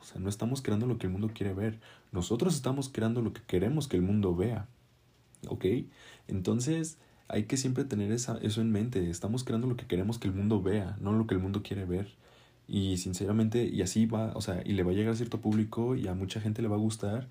O 0.00 0.04
sea, 0.04 0.20
no 0.20 0.28
estamos 0.28 0.62
creando 0.62 0.86
lo 0.86 0.98
que 0.98 1.06
el 1.06 1.12
mundo 1.12 1.30
quiere 1.34 1.54
ver. 1.54 1.78
Nosotros 2.12 2.54
estamos 2.54 2.88
creando 2.88 3.22
lo 3.22 3.32
que 3.32 3.40
queremos 3.46 3.88
que 3.88 3.96
el 3.96 4.02
mundo 4.02 4.36
vea. 4.36 4.68
¿Ok? 5.48 5.64
Entonces, 6.28 6.98
hay 7.28 7.44
que 7.44 7.56
siempre 7.56 7.84
tener 7.84 8.12
esa, 8.12 8.38
eso 8.38 8.60
en 8.60 8.70
mente. 8.72 9.10
Estamos 9.10 9.44
creando 9.44 9.66
lo 9.66 9.76
que 9.76 9.86
queremos 9.86 10.18
que 10.18 10.28
el 10.28 10.34
mundo 10.34 10.62
vea, 10.62 10.96
no 11.00 11.12
lo 11.12 11.26
que 11.26 11.34
el 11.34 11.40
mundo 11.40 11.62
quiere 11.62 11.84
ver. 11.84 12.14
Y 12.68 12.98
sinceramente, 12.98 13.64
y 13.64 13.82
así 13.82 14.06
va, 14.06 14.32
o 14.34 14.40
sea, 14.40 14.62
y 14.64 14.72
le 14.72 14.82
va 14.82 14.92
a 14.92 14.94
llegar 14.94 15.12
a 15.12 15.16
cierto 15.16 15.40
público 15.40 15.94
y 15.94 16.08
a 16.08 16.14
mucha 16.14 16.40
gente 16.40 16.62
le 16.62 16.68
va 16.68 16.76
a 16.76 16.80
gustar 16.80 17.28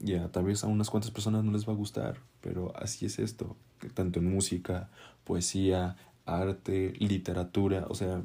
y 0.00 0.14
a 0.14 0.30
tal 0.30 0.44
vez 0.44 0.64
a 0.64 0.66
unas 0.66 0.90
cuantas 0.90 1.10
personas 1.10 1.44
no 1.44 1.52
les 1.52 1.68
va 1.68 1.72
a 1.72 1.76
gustar, 1.76 2.18
pero 2.40 2.72
así 2.76 3.06
es 3.06 3.18
esto, 3.18 3.56
tanto 3.94 4.18
en 4.20 4.30
música, 4.32 4.90
poesía, 5.24 5.96
arte, 6.26 6.94
literatura, 6.98 7.86
o 7.88 7.94
sea, 7.94 8.22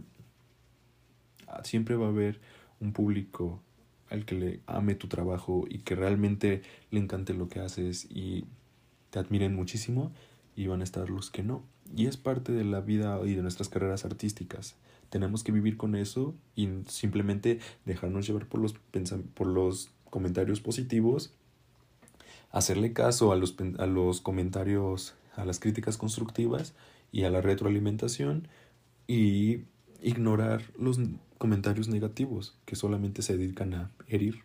siempre 1.64 1.96
va 1.96 2.08
a 2.08 2.10
haber 2.10 2.40
un 2.80 2.94
público 2.94 3.62
al 4.10 4.26
que 4.26 4.36
le 4.36 4.60
ame 4.66 4.96
tu 4.96 5.08
trabajo 5.08 5.66
y 5.70 5.80
que 5.80 5.96
realmente 5.96 6.62
le 6.92 7.00
encante 7.00 7.34
lo 7.34 7.50
que 7.50 7.60
haces 7.60 8.08
y 8.10 8.46
te 9.10 9.20
admiren 9.20 9.56
muchísimo 9.56 10.12
y 10.58 10.66
van 10.68 10.82
a 10.82 10.84
estar 10.84 11.10
los 11.10 11.30
que 11.30 11.44
no. 11.44 11.64
Y 11.96 12.08
es 12.08 12.18
parte 12.18 12.52
de 12.52 12.66
la 12.66 12.82
vida 12.82 13.22
y 13.24 13.36
de 13.36 13.44
nuestras 13.44 13.70
carreras 13.70 14.04
artísticas. 14.04 14.76
Tenemos 15.10 15.44
que 15.44 15.54
vivir 15.54 15.78
con 15.78 15.96
eso 15.96 16.34
y 16.56 16.68
simplemente 16.88 17.60
dejarnos 17.86 18.28
llevar 18.28 18.48
por 18.48 18.60
los, 18.60 18.74
por 19.36 19.48
los 19.48 19.92
comentarios 20.10 20.60
positivos, 20.60 21.32
hacerle 22.52 22.92
caso 22.92 23.32
a 23.32 23.36
los, 23.36 23.56
a 23.78 23.86
los 23.86 24.20
comentarios, 24.20 25.14
a 25.36 25.46
las 25.46 25.60
críticas 25.60 25.96
constructivas 25.96 26.74
y 27.12 27.24
a 27.24 27.30
la 27.30 27.40
retroalimentación 27.40 28.48
y 29.08 29.62
ignorar 30.02 30.64
los 30.78 31.00
comentarios 31.38 31.88
negativos 31.88 32.58
que 32.66 32.76
solamente 32.76 33.22
se 33.22 33.38
dedican 33.38 33.76
a 33.76 33.92
herir. 34.08 34.42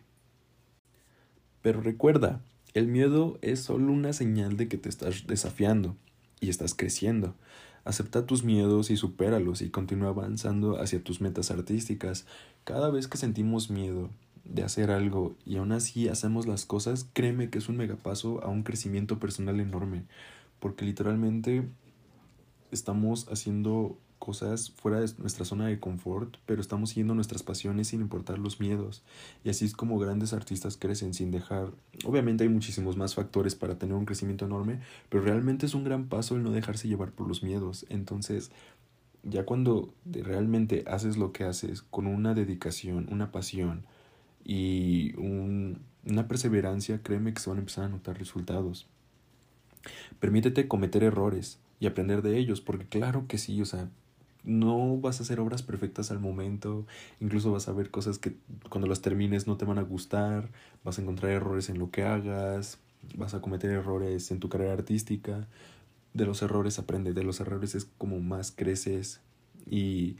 Pero 1.63 1.81
recuerda, 1.81 2.41
el 2.73 2.87
miedo 2.87 3.37
es 3.41 3.61
solo 3.61 3.91
una 3.91 4.13
señal 4.13 4.57
de 4.57 4.67
que 4.67 4.77
te 4.77 4.89
estás 4.89 5.27
desafiando 5.27 5.95
y 6.39 6.49
estás 6.49 6.73
creciendo. 6.73 7.35
Acepta 7.85 8.25
tus 8.25 8.43
miedos 8.43 8.89
y 8.89 8.97
supéralos 8.97 9.61
y 9.61 9.69
continúa 9.69 10.09
avanzando 10.09 10.81
hacia 10.81 11.03
tus 11.03 11.21
metas 11.21 11.51
artísticas. 11.51 12.25
Cada 12.63 12.89
vez 12.89 13.07
que 13.07 13.17
sentimos 13.17 13.69
miedo 13.69 14.09
de 14.45 14.63
hacer 14.63 14.89
algo 14.89 15.35
y 15.45 15.57
aún 15.57 15.71
así 15.71 16.07
hacemos 16.07 16.47
las 16.47 16.65
cosas, 16.65 17.07
créeme 17.13 17.49
que 17.49 17.59
es 17.59 17.69
un 17.69 17.77
megapaso 17.77 18.43
a 18.43 18.47
un 18.47 18.63
crecimiento 18.63 19.19
personal 19.19 19.59
enorme, 19.59 20.05
porque 20.59 20.85
literalmente 20.85 21.67
estamos 22.71 23.27
haciendo 23.29 23.97
cosas 24.23 24.71
fuera 24.71 25.01
de 25.01 25.11
nuestra 25.17 25.43
zona 25.43 25.67
de 25.67 25.81
confort, 25.81 26.37
pero 26.45 26.61
estamos 26.61 26.91
siguiendo 26.91 27.13
nuestras 27.13 27.43
pasiones 27.43 27.89
sin 27.89 27.99
importar 27.99 28.39
los 28.39 28.61
miedos. 28.61 29.03
Y 29.43 29.49
así 29.49 29.65
es 29.65 29.73
como 29.73 29.99
grandes 29.99 30.31
artistas 30.31 30.77
crecen 30.77 31.13
sin 31.13 31.29
dejar... 31.29 31.71
Obviamente 32.05 32.45
hay 32.45 32.49
muchísimos 32.49 32.95
más 32.95 33.15
factores 33.15 33.55
para 33.55 33.77
tener 33.77 33.95
un 33.95 34.05
crecimiento 34.05 34.45
enorme, 34.45 34.79
pero 35.09 35.25
realmente 35.25 35.65
es 35.65 35.73
un 35.73 35.83
gran 35.83 36.05
paso 36.05 36.37
el 36.37 36.43
no 36.43 36.51
dejarse 36.51 36.87
llevar 36.87 37.11
por 37.11 37.27
los 37.27 37.43
miedos. 37.43 37.85
Entonces, 37.89 38.49
ya 39.23 39.45
cuando 39.45 39.93
realmente 40.05 40.85
haces 40.87 41.17
lo 41.17 41.33
que 41.33 41.43
haces 41.43 41.81
con 41.81 42.07
una 42.07 42.33
dedicación, 42.33 43.09
una 43.11 43.29
pasión 43.33 43.85
y 44.45 45.13
un, 45.17 45.79
una 46.05 46.29
perseverancia, 46.29 47.03
créeme 47.03 47.33
que 47.33 47.41
se 47.41 47.49
van 47.49 47.57
a 47.57 47.61
empezar 47.63 47.83
a 47.83 47.89
notar 47.89 48.17
resultados. 48.17 48.87
Permítete 50.21 50.69
cometer 50.69 51.03
errores 51.03 51.59
y 51.81 51.87
aprender 51.87 52.21
de 52.21 52.37
ellos, 52.37 52.61
porque 52.61 52.85
claro 52.85 53.25
que 53.27 53.37
sí, 53.37 53.61
o 53.61 53.65
sea, 53.65 53.89
no 54.43 54.97
vas 54.97 55.19
a 55.19 55.23
hacer 55.23 55.39
obras 55.39 55.63
perfectas 55.63 56.11
al 56.11 56.19
momento, 56.19 56.85
incluso 57.19 57.51
vas 57.51 57.67
a 57.67 57.73
ver 57.73 57.89
cosas 57.89 58.17
que 58.19 58.35
cuando 58.69 58.87
las 58.87 59.01
termines 59.01 59.47
no 59.47 59.57
te 59.57 59.65
van 59.65 59.77
a 59.77 59.83
gustar, 59.83 60.49
vas 60.83 60.99
a 60.99 61.01
encontrar 61.01 61.31
errores 61.31 61.69
en 61.69 61.79
lo 61.79 61.91
que 61.91 62.03
hagas, 62.03 62.79
vas 63.15 63.33
a 63.33 63.41
cometer 63.41 63.71
errores 63.71 64.31
en 64.31 64.39
tu 64.39 64.49
carrera 64.49 64.73
artística. 64.73 65.47
De 66.13 66.25
los 66.25 66.41
errores 66.41 66.77
aprende, 66.77 67.13
de 67.13 67.23
los 67.23 67.39
errores 67.39 67.73
es 67.75 67.85
como 67.97 68.19
más 68.19 68.51
creces 68.51 69.21
y 69.65 70.17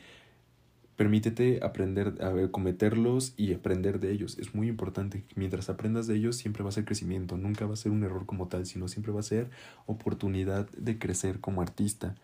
permítete 0.95 1.59
aprender 1.63 2.15
a 2.21 2.51
cometerlos 2.51 3.33
y 3.37 3.53
aprender 3.53 3.99
de 3.99 4.11
ellos. 4.11 4.37
Es 4.39 4.55
muy 4.55 4.67
importante. 4.69 5.23
Mientras 5.35 5.69
aprendas 5.69 6.07
de 6.07 6.15
ellos 6.15 6.35
siempre 6.35 6.63
va 6.63 6.69
a 6.69 6.73
ser 6.73 6.85
crecimiento, 6.85 7.37
nunca 7.37 7.65
va 7.65 7.73
a 7.73 7.77
ser 7.77 7.91
un 7.91 8.03
error 8.03 8.25
como 8.25 8.47
tal, 8.47 8.65
sino 8.65 8.87
siempre 8.87 9.11
va 9.11 9.19
a 9.19 9.23
ser 9.23 9.49
oportunidad 9.85 10.69
de 10.71 10.97
crecer 10.97 11.39
como 11.39 11.61
artista. 11.61 12.15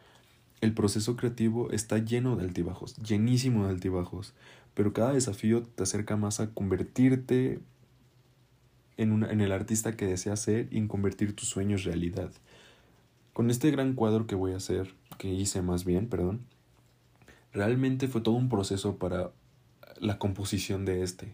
El 0.62 0.74
proceso 0.74 1.16
creativo 1.16 1.72
está 1.72 2.00
lleno 2.00 2.36
de 2.36 2.44
altibajos, 2.44 2.96
llenísimo 2.98 3.66
de 3.66 3.72
altibajos, 3.72 4.34
pero 4.74 4.92
cada 4.92 5.14
desafío 5.14 5.64
te 5.64 5.84
acerca 5.84 6.18
más 6.18 6.40
a 6.40 6.52
convertirte 6.54 7.60
en, 8.98 9.14
una, 9.14 9.32
en 9.32 9.40
el 9.40 9.54
artista 9.54 9.96
que 9.96 10.06
deseas 10.06 10.42
ser 10.42 10.68
y 10.72 10.78
en 10.78 10.90
convertir 10.90 11.34
tus 11.34 11.48
sueños 11.48 11.86
realidad. 11.86 12.32
Con 13.32 13.50
este 13.50 13.72
gran 13.72 13.94
cuadro 13.94 14.28
que 14.28 14.36
voy 14.36 14.52
a 14.52 14.58
hacer, 14.58 14.94
que 15.18 15.30
hice 15.34 15.62
más 15.62 15.86
bien, 15.86 16.08
perdón, 16.08 16.42
realmente 17.54 18.10
fue 18.10 18.20
todo 18.20 18.36
un 18.36 18.50
proceso 18.50 18.98
para 18.98 19.32
la 20.00 20.18
composición 20.18 20.84
de 20.84 21.04
este. 21.04 21.34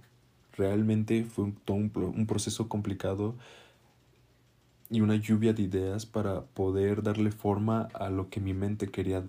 Realmente 0.54 1.26
fue 1.26 1.52
todo 1.66 1.78
un, 1.78 1.92
un 1.96 2.28
proceso 2.28 2.70
complicado 2.70 3.36
y 4.96 5.02
una 5.02 5.16
lluvia 5.16 5.54
de 5.54 5.64
ideas 5.64 6.06
para 6.06 6.42
poder 6.42 7.04
darle 7.04 7.32
forma 7.32 7.90
a 7.94 8.10
lo 8.10 8.30
que 8.30 8.40
mi 8.40 8.54
mente 8.54 8.88
quería 8.88 9.24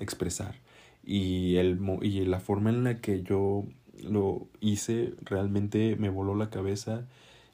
expresar. 0.00 0.56
Y, 1.04 1.56
el, 1.56 1.78
y 2.02 2.24
la 2.24 2.40
forma 2.40 2.70
en 2.70 2.84
la 2.84 3.00
que 3.00 3.22
yo 3.22 3.64
lo 4.02 4.46
hice 4.60 5.14
realmente 5.22 5.96
me 5.96 6.08
voló 6.08 6.34
la 6.34 6.50
cabeza 6.50 7.06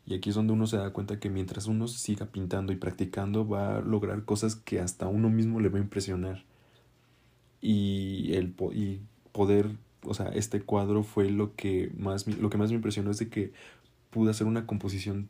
y 0.06 0.14
aquí 0.14 0.30
es 0.30 0.34
donde 0.34 0.52
uno 0.52 0.66
se 0.66 0.76
da 0.76 0.92
cuenta 0.92 1.20
que 1.20 1.30
mientras 1.30 1.66
uno 1.66 1.87
siga 1.87 2.26
pintando 2.26 2.72
y 2.72 2.76
practicando 2.76 3.46
va 3.49 3.76
a 3.76 3.80
lograr 3.80 4.25
cosas 4.25 4.56
que 4.56 4.80
hasta 4.80 5.06
uno 5.06 5.30
mismo 5.30 5.61
le 5.61 5.68
va 5.68 5.78
a 5.78 5.82
impresionar. 5.82 6.44
Y 7.61 8.32
el 8.34 8.54
y 8.75 9.00
poder, 9.32 9.70
o 10.02 10.14
sea, 10.14 10.28
este 10.28 10.61
cuadro 10.62 11.04
fue 11.04 11.30
lo 11.30 11.54
que 11.54 11.92
más 11.96 12.26
lo 12.26 12.50
que 12.50 12.58
más 12.58 12.70
me 12.70 12.76
impresionó 12.76 13.11
es 13.12 13.18
de 13.18 13.28
que 13.28 13.52
pude 14.11 14.30
hacer 14.30 14.46
una 14.46 14.66
composición 14.66 15.28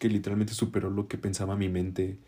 que 0.00 0.08
literalmente 0.08 0.54
superó 0.54 0.90
lo 0.90 1.06
que 1.06 1.18
pensaba 1.18 1.56
mi 1.56 1.68
mente 1.68 2.18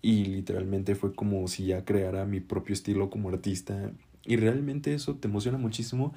y 0.00 0.24
literalmente 0.26 0.94
fue 0.94 1.12
como 1.12 1.48
si 1.48 1.66
ya 1.66 1.84
creara 1.84 2.24
mi 2.24 2.40
propio 2.40 2.72
estilo 2.72 3.10
como 3.10 3.30
artista 3.30 3.92
y 4.24 4.36
realmente 4.36 4.94
eso 4.94 5.16
te 5.16 5.28
emociona 5.28 5.58
muchísimo 5.58 6.14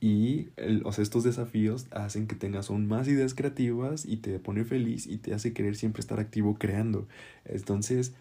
y 0.00 0.48
o 0.84 0.92
sea, 0.92 1.02
estos 1.02 1.24
desafíos 1.24 1.86
hacen 1.92 2.26
que 2.26 2.36
tengas 2.36 2.68
aún 2.68 2.86
más 2.86 3.08
ideas 3.08 3.34
creativas 3.34 4.04
y 4.04 4.18
te 4.18 4.38
pone 4.38 4.64
feliz 4.64 5.06
y 5.06 5.16
te 5.16 5.32
hace 5.32 5.54
querer 5.54 5.76
siempre 5.76 6.00
estar 6.00 6.20
activo 6.20 6.56
creando. 6.58 7.08
Entonces, 7.46 8.12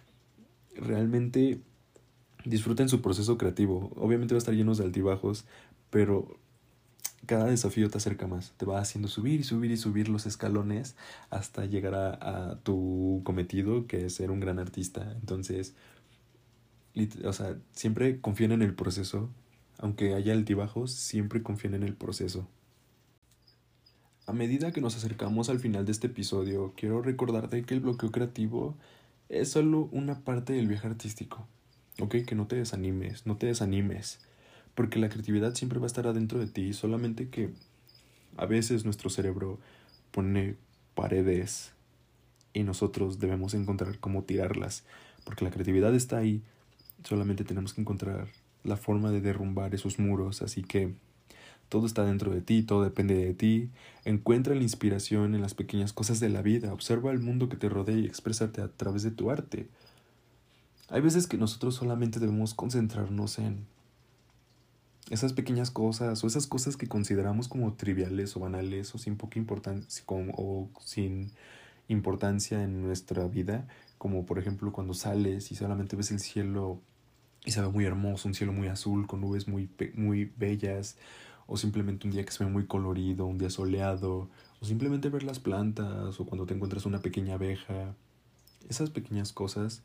realmente 0.76 1.60
disfruten 2.46 2.90
su 2.90 3.02
proceso 3.02 3.38
creativo. 3.38 3.92
Obviamente 3.96 4.34
va 4.34 4.38
a 4.38 4.40
estar 4.40 4.56
lleno 4.56 4.76
de 4.76 4.84
altibajos, 4.86 5.46
pero 5.90 6.38
cada 7.26 7.46
desafío 7.46 7.90
te 7.90 7.98
acerca 7.98 8.28
más, 8.28 8.54
te 8.58 8.66
va 8.66 8.80
haciendo 8.80 9.08
subir 9.08 9.40
y 9.40 9.44
subir 9.44 9.72
y 9.72 9.78
subir 9.78 10.10
los 10.10 10.26
escalones 10.26 10.96
hasta 11.30 11.66
llegar 11.66 11.96
a, 11.96 12.60
tu 12.64 13.22
cometido, 13.24 13.88
que 13.88 14.06
es 14.06 14.16
ser 14.16 14.32
un 14.32 14.40
gran 14.40 14.60
artista. 14.60 15.12
Entonces, 15.20 15.76
o 17.24 17.34
sea, 17.34 17.58
siempre 17.72 18.20
confíen 18.22 18.52
en 18.52 18.62
el 18.62 18.74
proceso, 18.74 19.30
aunque 19.78 20.16
haya 20.16 20.34
altibajos, 20.34 20.92
siempre 20.92 21.44
confíen 21.44 21.74
en 21.76 21.84
el 21.84 21.96
proceso. 21.96 22.48
A 24.26 24.34
medida 24.34 24.72
que 24.72 24.82
nos 24.82 24.96
acercamos 24.96 25.50
al 25.50 25.60
final 25.60 25.86
de 25.86 25.92
este 25.92 26.08
episodio, 26.08 26.74
quiero 26.78 27.02
recordarte 27.02 27.64
que 27.64 27.74
el 27.74 27.80
bloqueo 27.80 28.12
creativo 28.12 28.76
es 29.28 29.50
solo 29.50 29.90
una 29.92 30.20
parte 30.24 30.54
del 30.54 30.68
viaje 30.68 30.88
artístico. 30.88 31.48
Ok, 32.00 32.18
que 32.26 32.36
no 32.36 32.48
te 32.48 32.56
desanimes, 32.56 33.26
no 33.26 33.38
te 33.38 33.48
desanimes. 33.48 34.20
Porque 34.76 35.00
la 35.00 35.10
creatividad 35.10 35.56
siempre 35.56 35.80
va 35.80 35.86
a 35.86 35.88
estar 35.88 36.08
adentro 36.08 36.40
de 36.40 36.48
ti, 36.48 36.74
solamente 36.74 37.30
que 37.30 37.52
a 38.38 38.46
veces 38.46 38.86
nuestro 38.86 39.10
cerebro 39.10 39.60
pone 40.12 40.56
paredes 40.96 41.74
y 42.54 42.64
nosotros 42.64 43.20
debemos 43.20 43.54
encontrar 43.54 44.00
cómo 44.00 44.24
tirarlas, 44.24 44.84
porque 45.26 45.44
la 45.44 45.52
creatividad 45.52 45.94
está 45.94 46.18
ahí, 46.18 46.42
solamente 47.04 47.44
tenemos 47.44 47.74
que 47.74 47.82
encontrar 47.82 48.28
la 48.64 48.78
forma 48.78 49.12
de 49.12 49.22
derrumbar 49.22 49.74
esos 49.76 50.00
muros, 50.00 50.42
así 50.42 50.64
que 50.64 50.94
todo 51.70 51.86
está 51.86 52.04
dentro 52.04 52.32
de 52.32 52.42
ti, 52.42 52.64
todo 52.64 52.84
depende 52.84 53.14
de 53.14 53.34
ti. 53.34 53.70
Encuentra 54.04 54.56
la 54.56 54.64
inspiración 54.64 55.36
en 55.36 55.42
las 55.42 55.54
pequeñas 55.54 55.94
cosas 55.94 56.20
de 56.20 56.30
la 56.30 56.42
vida, 56.42 56.74
observa 56.74 57.12
el 57.12 57.20
mundo 57.20 57.48
que 57.48 57.58
te 57.58 57.70
rodea 57.70 57.98
y 57.98 58.06
exprésate 58.06 58.62
a 58.62 58.70
través 58.70 59.04
de 59.04 59.12
tu 59.12 59.30
arte. 59.30 59.68
Hay 60.90 61.02
veces 61.02 61.28
que 61.28 61.38
nosotros 61.38 61.76
solamente 61.76 62.20
debemos 62.20 62.56
concentrarnos 62.56 63.38
en 63.38 63.68
esas 65.10 65.34
pequeñas 65.34 65.72
cosas 65.72 66.24
o 66.24 66.28
esas 66.28 66.48
cosas 66.48 66.78
que 66.78 66.88
consideramos 66.88 67.48
como 67.48 67.74
triviales 67.74 68.36
o 68.36 68.40
banales 68.40 68.94
o 68.94 68.98
sin 68.98 69.18
poca 69.18 69.40
importancia 69.40 70.04
o 70.08 70.70
sin 70.80 71.32
importancia 71.88 72.64
en 72.64 72.84
nuestra 72.84 73.28
vida, 73.28 73.68
como 73.98 74.26
por 74.26 74.40
ejemplo 74.40 74.72
cuando 74.72 74.94
sales 74.94 75.52
y 75.52 75.56
solamente 75.56 75.96
ves 75.96 76.12
el 76.12 76.20
cielo 76.20 76.80
y 77.46 77.52
se 77.52 77.62
ve 77.62 77.70
muy 77.70 77.86
hermoso, 77.86 78.28
un 78.28 78.34
cielo 78.34 78.54
muy 78.54 78.68
azul 78.68 79.08
con 79.08 79.22
nubes 79.22 79.48
muy, 79.48 79.70
muy 79.96 80.32
bellas, 80.38 80.98
o 81.48 81.58
simplemente 81.58 82.06
un 82.06 82.14
día 82.14 82.24
que 82.26 82.32
se 82.32 82.44
ve 82.44 82.50
muy 82.50 82.66
colorido, 82.66 83.26
un 83.26 83.38
día 83.38 83.50
soleado, 83.50 84.30
o 84.60 84.66
simplemente 84.66 85.10
ver 85.10 85.24
las 85.24 85.40
plantas, 85.40 86.20
o 86.20 86.26
cuando 86.26 86.46
te 86.46 86.54
encuentras 86.54 86.86
una 86.86 87.02
pequeña 87.02 87.36
abeja. 87.36 87.96
Esas 88.70 88.90
pequeñas 88.92 89.34
cosas 89.34 89.82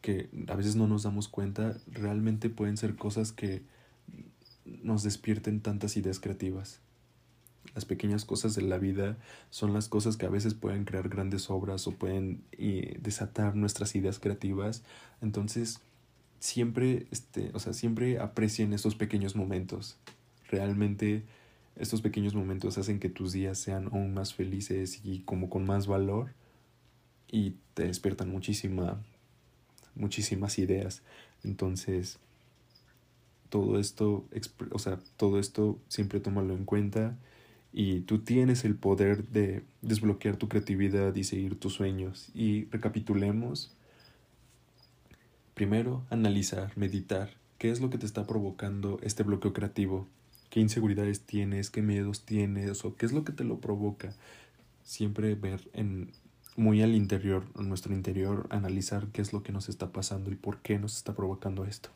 que 0.00 0.28
a 0.48 0.56
veces 0.56 0.74
no 0.74 0.88
nos 0.88 1.04
damos 1.04 1.28
cuenta, 1.28 1.76
realmente 1.92 2.50
pueden 2.50 2.76
ser 2.76 2.96
cosas 2.96 3.32
que 3.32 3.62
nos 4.82 5.02
despierten 5.02 5.60
tantas 5.60 5.96
ideas 5.96 6.20
creativas. 6.20 6.80
Las 7.74 7.84
pequeñas 7.84 8.24
cosas 8.24 8.54
de 8.54 8.62
la 8.62 8.78
vida 8.78 9.16
son 9.50 9.72
las 9.72 9.88
cosas 9.88 10.16
que 10.16 10.26
a 10.26 10.30
veces 10.30 10.54
pueden 10.54 10.84
crear 10.84 11.08
grandes 11.08 11.50
obras 11.50 11.86
o 11.86 11.92
pueden 11.92 12.42
eh, 12.52 12.98
desatar 13.00 13.56
nuestras 13.56 13.94
ideas 13.94 14.18
creativas. 14.18 14.82
Entonces, 15.20 15.80
siempre, 16.38 17.06
este, 17.10 17.50
o 17.54 17.58
sea, 17.58 17.72
siempre 17.72 18.18
aprecien 18.18 18.72
estos 18.72 18.94
pequeños 18.94 19.36
momentos. 19.36 19.98
Realmente 20.48 21.24
estos 21.76 22.00
pequeños 22.00 22.34
momentos 22.34 22.78
hacen 22.78 22.98
que 23.00 23.08
tus 23.08 23.32
días 23.32 23.58
sean 23.58 23.88
aún 23.92 24.14
más 24.14 24.32
felices 24.34 25.00
y 25.04 25.20
como 25.20 25.50
con 25.50 25.66
más 25.66 25.86
valor 25.86 26.32
y 27.30 27.56
te 27.74 27.84
despiertan 27.84 28.30
muchísima, 28.30 29.02
muchísimas 29.94 30.58
ideas. 30.58 31.02
Entonces, 31.44 32.18
todo 33.48 33.78
esto, 33.78 34.26
o 34.70 34.78
sea, 34.78 34.98
todo 35.16 35.38
esto 35.38 35.78
siempre 35.88 36.20
tómalo 36.20 36.54
en 36.54 36.64
cuenta 36.64 37.16
y 37.72 38.00
tú 38.00 38.20
tienes 38.20 38.64
el 38.64 38.74
poder 38.74 39.28
de 39.28 39.62
desbloquear 39.82 40.36
tu 40.36 40.48
creatividad 40.48 41.14
y 41.14 41.24
seguir 41.24 41.60
tus 41.60 41.74
sueños. 41.74 42.30
Y 42.34 42.64
recapitulemos. 42.70 43.76
Primero, 45.54 46.04
analizar, 46.10 46.72
meditar. 46.76 47.30
¿Qué 47.58 47.70
es 47.70 47.80
lo 47.80 47.90
que 47.90 47.98
te 47.98 48.06
está 48.06 48.26
provocando 48.26 48.98
este 49.02 49.22
bloqueo 49.22 49.52
creativo? 49.52 50.06
¿Qué 50.50 50.60
inseguridades 50.60 51.22
tienes? 51.22 51.70
¿Qué 51.70 51.82
miedos 51.82 52.24
tienes? 52.24 52.84
¿O 52.84 52.96
qué 52.96 53.06
es 53.06 53.12
lo 53.12 53.24
que 53.24 53.32
te 53.32 53.44
lo 53.44 53.60
provoca? 53.60 54.14
Siempre 54.82 55.34
ver 55.34 55.68
en 55.72 56.12
muy 56.56 56.80
al 56.80 56.94
interior, 56.94 57.44
en 57.58 57.68
nuestro 57.68 57.92
interior, 57.94 58.46
analizar 58.50 59.08
qué 59.08 59.20
es 59.20 59.32
lo 59.32 59.42
que 59.42 59.52
nos 59.52 59.68
está 59.68 59.92
pasando 59.92 60.30
y 60.30 60.36
por 60.36 60.60
qué 60.62 60.78
nos 60.78 60.96
está 60.96 61.14
provocando 61.14 61.66
esto. 61.66 61.90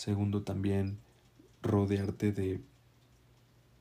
Segundo, 0.00 0.40
también 0.40 0.96
rodearte 1.60 2.32
de, 2.32 2.62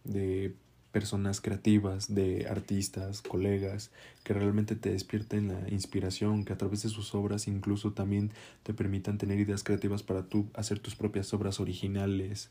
de 0.03 0.53
personas 0.91 1.39
creativas, 1.39 2.13
de 2.13 2.45
artistas, 2.49 3.21
colegas, 3.21 3.89
que 4.25 4.33
realmente 4.33 4.75
te 4.75 4.91
despierten 4.91 5.47
la 5.47 5.69
inspiración, 5.69 6.43
que 6.43 6.51
a 6.51 6.57
través 6.57 6.83
de 6.83 6.89
sus 6.89 7.15
obras 7.15 7.47
incluso 7.47 7.93
también 7.93 8.31
te 8.63 8.73
permitan 8.73 9.17
tener 9.17 9.39
ideas 9.39 9.63
creativas 9.63 10.03
para 10.03 10.23
tú 10.23 10.49
hacer 10.55 10.79
tus 10.79 10.93
propias 10.93 11.33
obras 11.33 11.61
originales, 11.61 12.49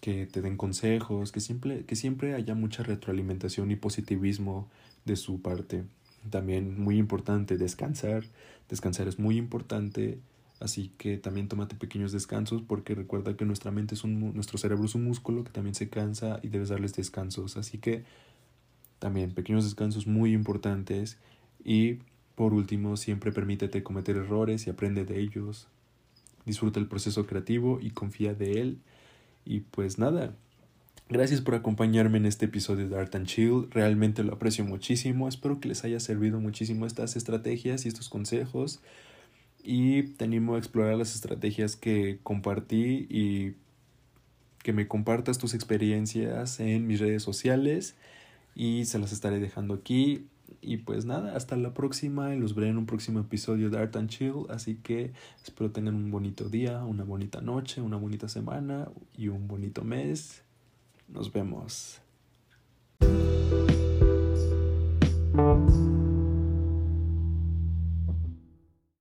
que 0.00 0.26
te 0.26 0.40
den 0.40 0.56
consejos, 0.56 1.32
que 1.32 1.40
siempre, 1.40 1.84
que 1.84 1.96
siempre 1.96 2.34
haya 2.34 2.54
mucha 2.54 2.84
retroalimentación 2.84 3.72
y 3.72 3.74
positivismo 3.74 4.68
de 5.06 5.16
su 5.16 5.42
parte. 5.42 5.82
También 6.30 6.80
muy 6.80 6.98
importante 6.98 7.58
descansar, 7.58 8.22
descansar 8.68 9.08
es 9.08 9.18
muy 9.18 9.38
importante 9.38 10.20
Así 10.62 10.92
que 10.96 11.18
también 11.18 11.48
tómate 11.48 11.74
pequeños 11.74 12.12
descansos 12.12 12.62
porque 12.62 12.94
recuerda 12.94 13.36
que 13.36 13.44
nuestra 13.44 13.72
mente 13.72 13.96
es 13.96 14.04
un, 14.04 14.32
nuestro 14.32 14.58
cerebro 14.58 14.84
es 14.84 14.94
un 14.94 15.02
músculo 15.02 15.42
que 15.42 15.50
también 15.50 15.74
se 15.74 15.88
cansa 15.88 16.38
y 16.40 16.48
debes 16.48 16.68
darles 16.68 16.94
descansos. 16.94 17.56
Así 17.56 17.78
que 17.78 18.04
también 19.00 19.32
pequeños 19.32 19.64
descansos 19.64 20.06
muy 20.06 20.32
importantes. 20.32 21.18
Y 21.64 21.98
por 22.36 22.54
último, 22.54 22.96
siempre 22.96 23.32
permítete 23.32 23.82
cometer 23.82 24.16
errores 24.16 24.68
y 24.68 24.70
aprende 24.70 25.04
de 25.04 25.18
ellos. 25.18 25.66
Disfruta 26.46 26.78
el 26.78 26.86
proceso 26.86 27.26
creativo 27.26 27.80
y 27.80 27.90
confía 27.90 28.32
de 28.32 28.60
él. 28.60 28.78
Y 29.44 29.60
pues 29.60 29.98
nada, 29.98 30.36
gracias 31.08 31.40
por 31.40 31.56
acompañarme 31.56 32.18
en 32.18 32.26
este 32.26 32.44
episodio 32.44 32.88
de 32.88 32.96
Art 32.96 33.16
and 33.16 33.26
Chill. 33.26 33.66
Realmente 33.70 34.22
lo 34.22 34.34
aprecio 34.34 34.64
muchísimo. 34.64 35.26
Espero 35.26 35.58
que 35.58 35.66
les 35.66 35.82
haya 35.82 35.98
servido 35.98 36.38
muchísimo 36.38 36.86
estas 36.86 37.16
estrategias 37.16 37.84
y 37.84 37.88
estos 37.88 38.08
consejos. 38.08 38.80
Y 39.62 40.02
te 40.02 40.24
animo 40.24 40.54
a 40.54 40.58
explorar 40.58 40.96
las 40.96 41.14
estrategias 41.14 41.76
que 41.76 42.18
compartí 42.22 43.06
y 43.08 43.54
que 44.62 44.72
me 44.72 44.88
compartas 44.88 45.38
tus 45.38 45.54
experiencias 45.54 46.60
en 46.60 46.86
mis 46.86 47.00
redes 47.00 47.22
sociales 47.22 47.94
y 48.54 48.84
se 48.86 48.98
las 48.98 49.12
estaré 49.12 49.40
dejando 49.40 49.74
aquí. 49.74 50.26
Y 50.60 50.78
pues 50.78 51.04
nada, 51.04 51.34
hasta 51.36 51.56
la 51.56 51.74
próxima 51.74 52.34
y 52.34 52.38
los 52.38 52.54
veré 52.54 52.68
en 52.68 52.78
un 52.78 52.86
próximo 52.86 53.20
episodio 53.20 53.70
de 53.70 53.78
Art 53.78 53.96
and 53.96 54.08
Chill. 54.08 54.46
Así 54.48 54.76
que 54.76 55.12
espero 55.44 55.70
tengan 55.70 55.94
un 55.94 56.10
bonito 56.10 56.48
día, 56.48 56.84
una 56.84 57.04
bonita 57.04 57.40
noche, 57.40 57.80
una 57.80 57.96
bonita 57.96 58.28
semana 58.28 58.88
y 59.16 59.28
un 59.28 59.48
bonito 59.48 59.82
mes. 59.82 60.42
Nos 61.08 61.32
vemos. 61.32 62.00